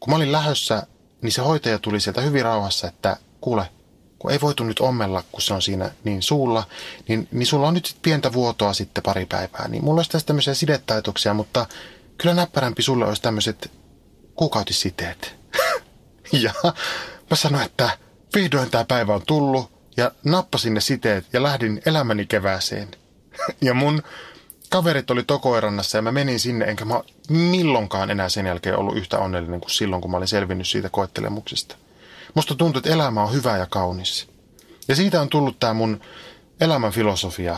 [0.01, 0.87] Kun mä olin lähössä,
[1.23, 3.69] niin se hoitaja tuli sieltä hyvin rauhassa, että kuule,
[4.21, 6.67] kun ei voitu nyt ommella, kun se on siinä niin suulla,
[7.09, 9.69] niin, niin sulla on nyt sit pientä vuotoa sitten pari päivää.
[9.69, 11.67] Niin mulla olisi tässä tämmöisiä sidetaitoksia, mutta
[12.19, 13.71] kyllä näppärämpi sulle olisi tämmöiset
[14.35, 15.37] kuukautisiteet.
[16.43, 16.53] ja
[17.31, 17.99] mä sanoin, että
[18.35, 22.89] vihdoin tämä päivä on tullut ja nappasin ne siteet ja lähdin elämäni kevääseen.
[23.63, 24.03] ja mun
[24.69, 29.19] kaverit oli Tokoerannassa ja mä menin sinne, enkä mä milloinkaan enää sen jälkeen ollut yhtä
[29.19, 31.77] onnellinen kuin silloin, kun mä olin selvinnyt siitä koettelemuksesta.
[32.35, 34.29] Musta tuntuu, että elämä on hyvä ja kaunis.
[34.89, 36.01] Ja siitä on tullut tämä mun
[36.61, 37.57] elämän filosofia,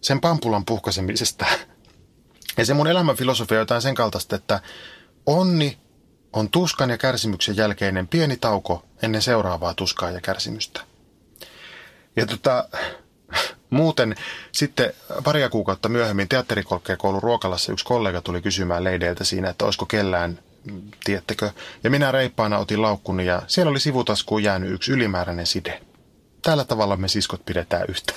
[0.00, 1.46] sen pampulan puhkaisemisesta.
[2.56, 4.60] Ja se mun elämän filosofia on jotain sen kaltaista, että
[5.26, 5.78] onni
[6.32, 10.80] on tuskan ja kärsimyksen jälkeinen pieni tauko ennen seuraavaa tuskaa ja kärsimystä.
[12.16, 12.68] Ja tota,
[13.70, 14.14] muuten
[14.52, 14.92] sitten
[15.24, 20.38] paria kuukautta myöhemmin teatterikorkeakoulun ruokalassa yksi kollega tuli kysymään Leideiltä siinä, että olisiko kellään
[21.04, 21.50] tiettekö.
[21.84, 25.80] Ja minä reippaana otin laukkuni ja siellä oli sivutaskuun jäänyt yksi ylimääräinen side.
[26.42, 28.14] Tällä tavalla me siskot pidetään yhtä.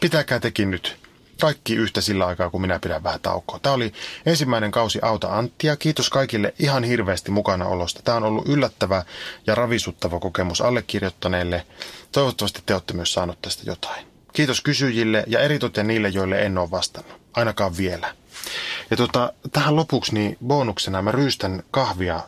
[0.00, 0.96] Pitäkää tekin nyt
[1.40, 3.58] kaikki yhtä sillä aikaa, kun minä pidän vähän taukoa.
[3.58, 3.92] Tämä oli
[4.26, 5.76] ensimmäinen kausi Auta Anttia.
[5.76, 8.02] Kiitos kaikille ihan hirveästi mukana olosta.
[8.02, 9.04] Tämä on ollut yllättävä
[9.46, 11.66] ja ravisuttava kokemus allekirjoittaneille.
[12.12, 14.06] Toivottavasti te olette myös saanut tästä jotain.
[14.32, 17.20] Kiitos kysyjille ja eritoten niille, joille en ole vastannut.
[17.34, 18.14] Ainakaan vielä.
[18.90, 22.20] Ja tota, tähän lopuksi niin bonuksena mä ryystän kahvia,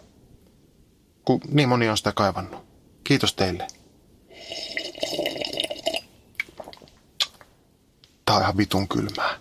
[1.24, 2.66] kun niin moni on sitä kaivannut.
[3.04, 3.66] Kiitos teille.
[8.24, 9.38] Tää on ihan vitun kylmää.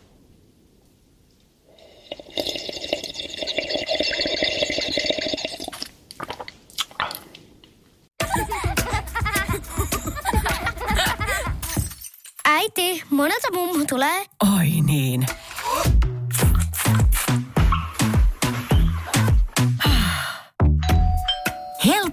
[12.46, 14.26] Äiti, monelta mummu tulee?
[14.58, 15.26] Oi niin.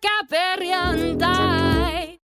[0.00, 1.69] Pyörykkäperjantai.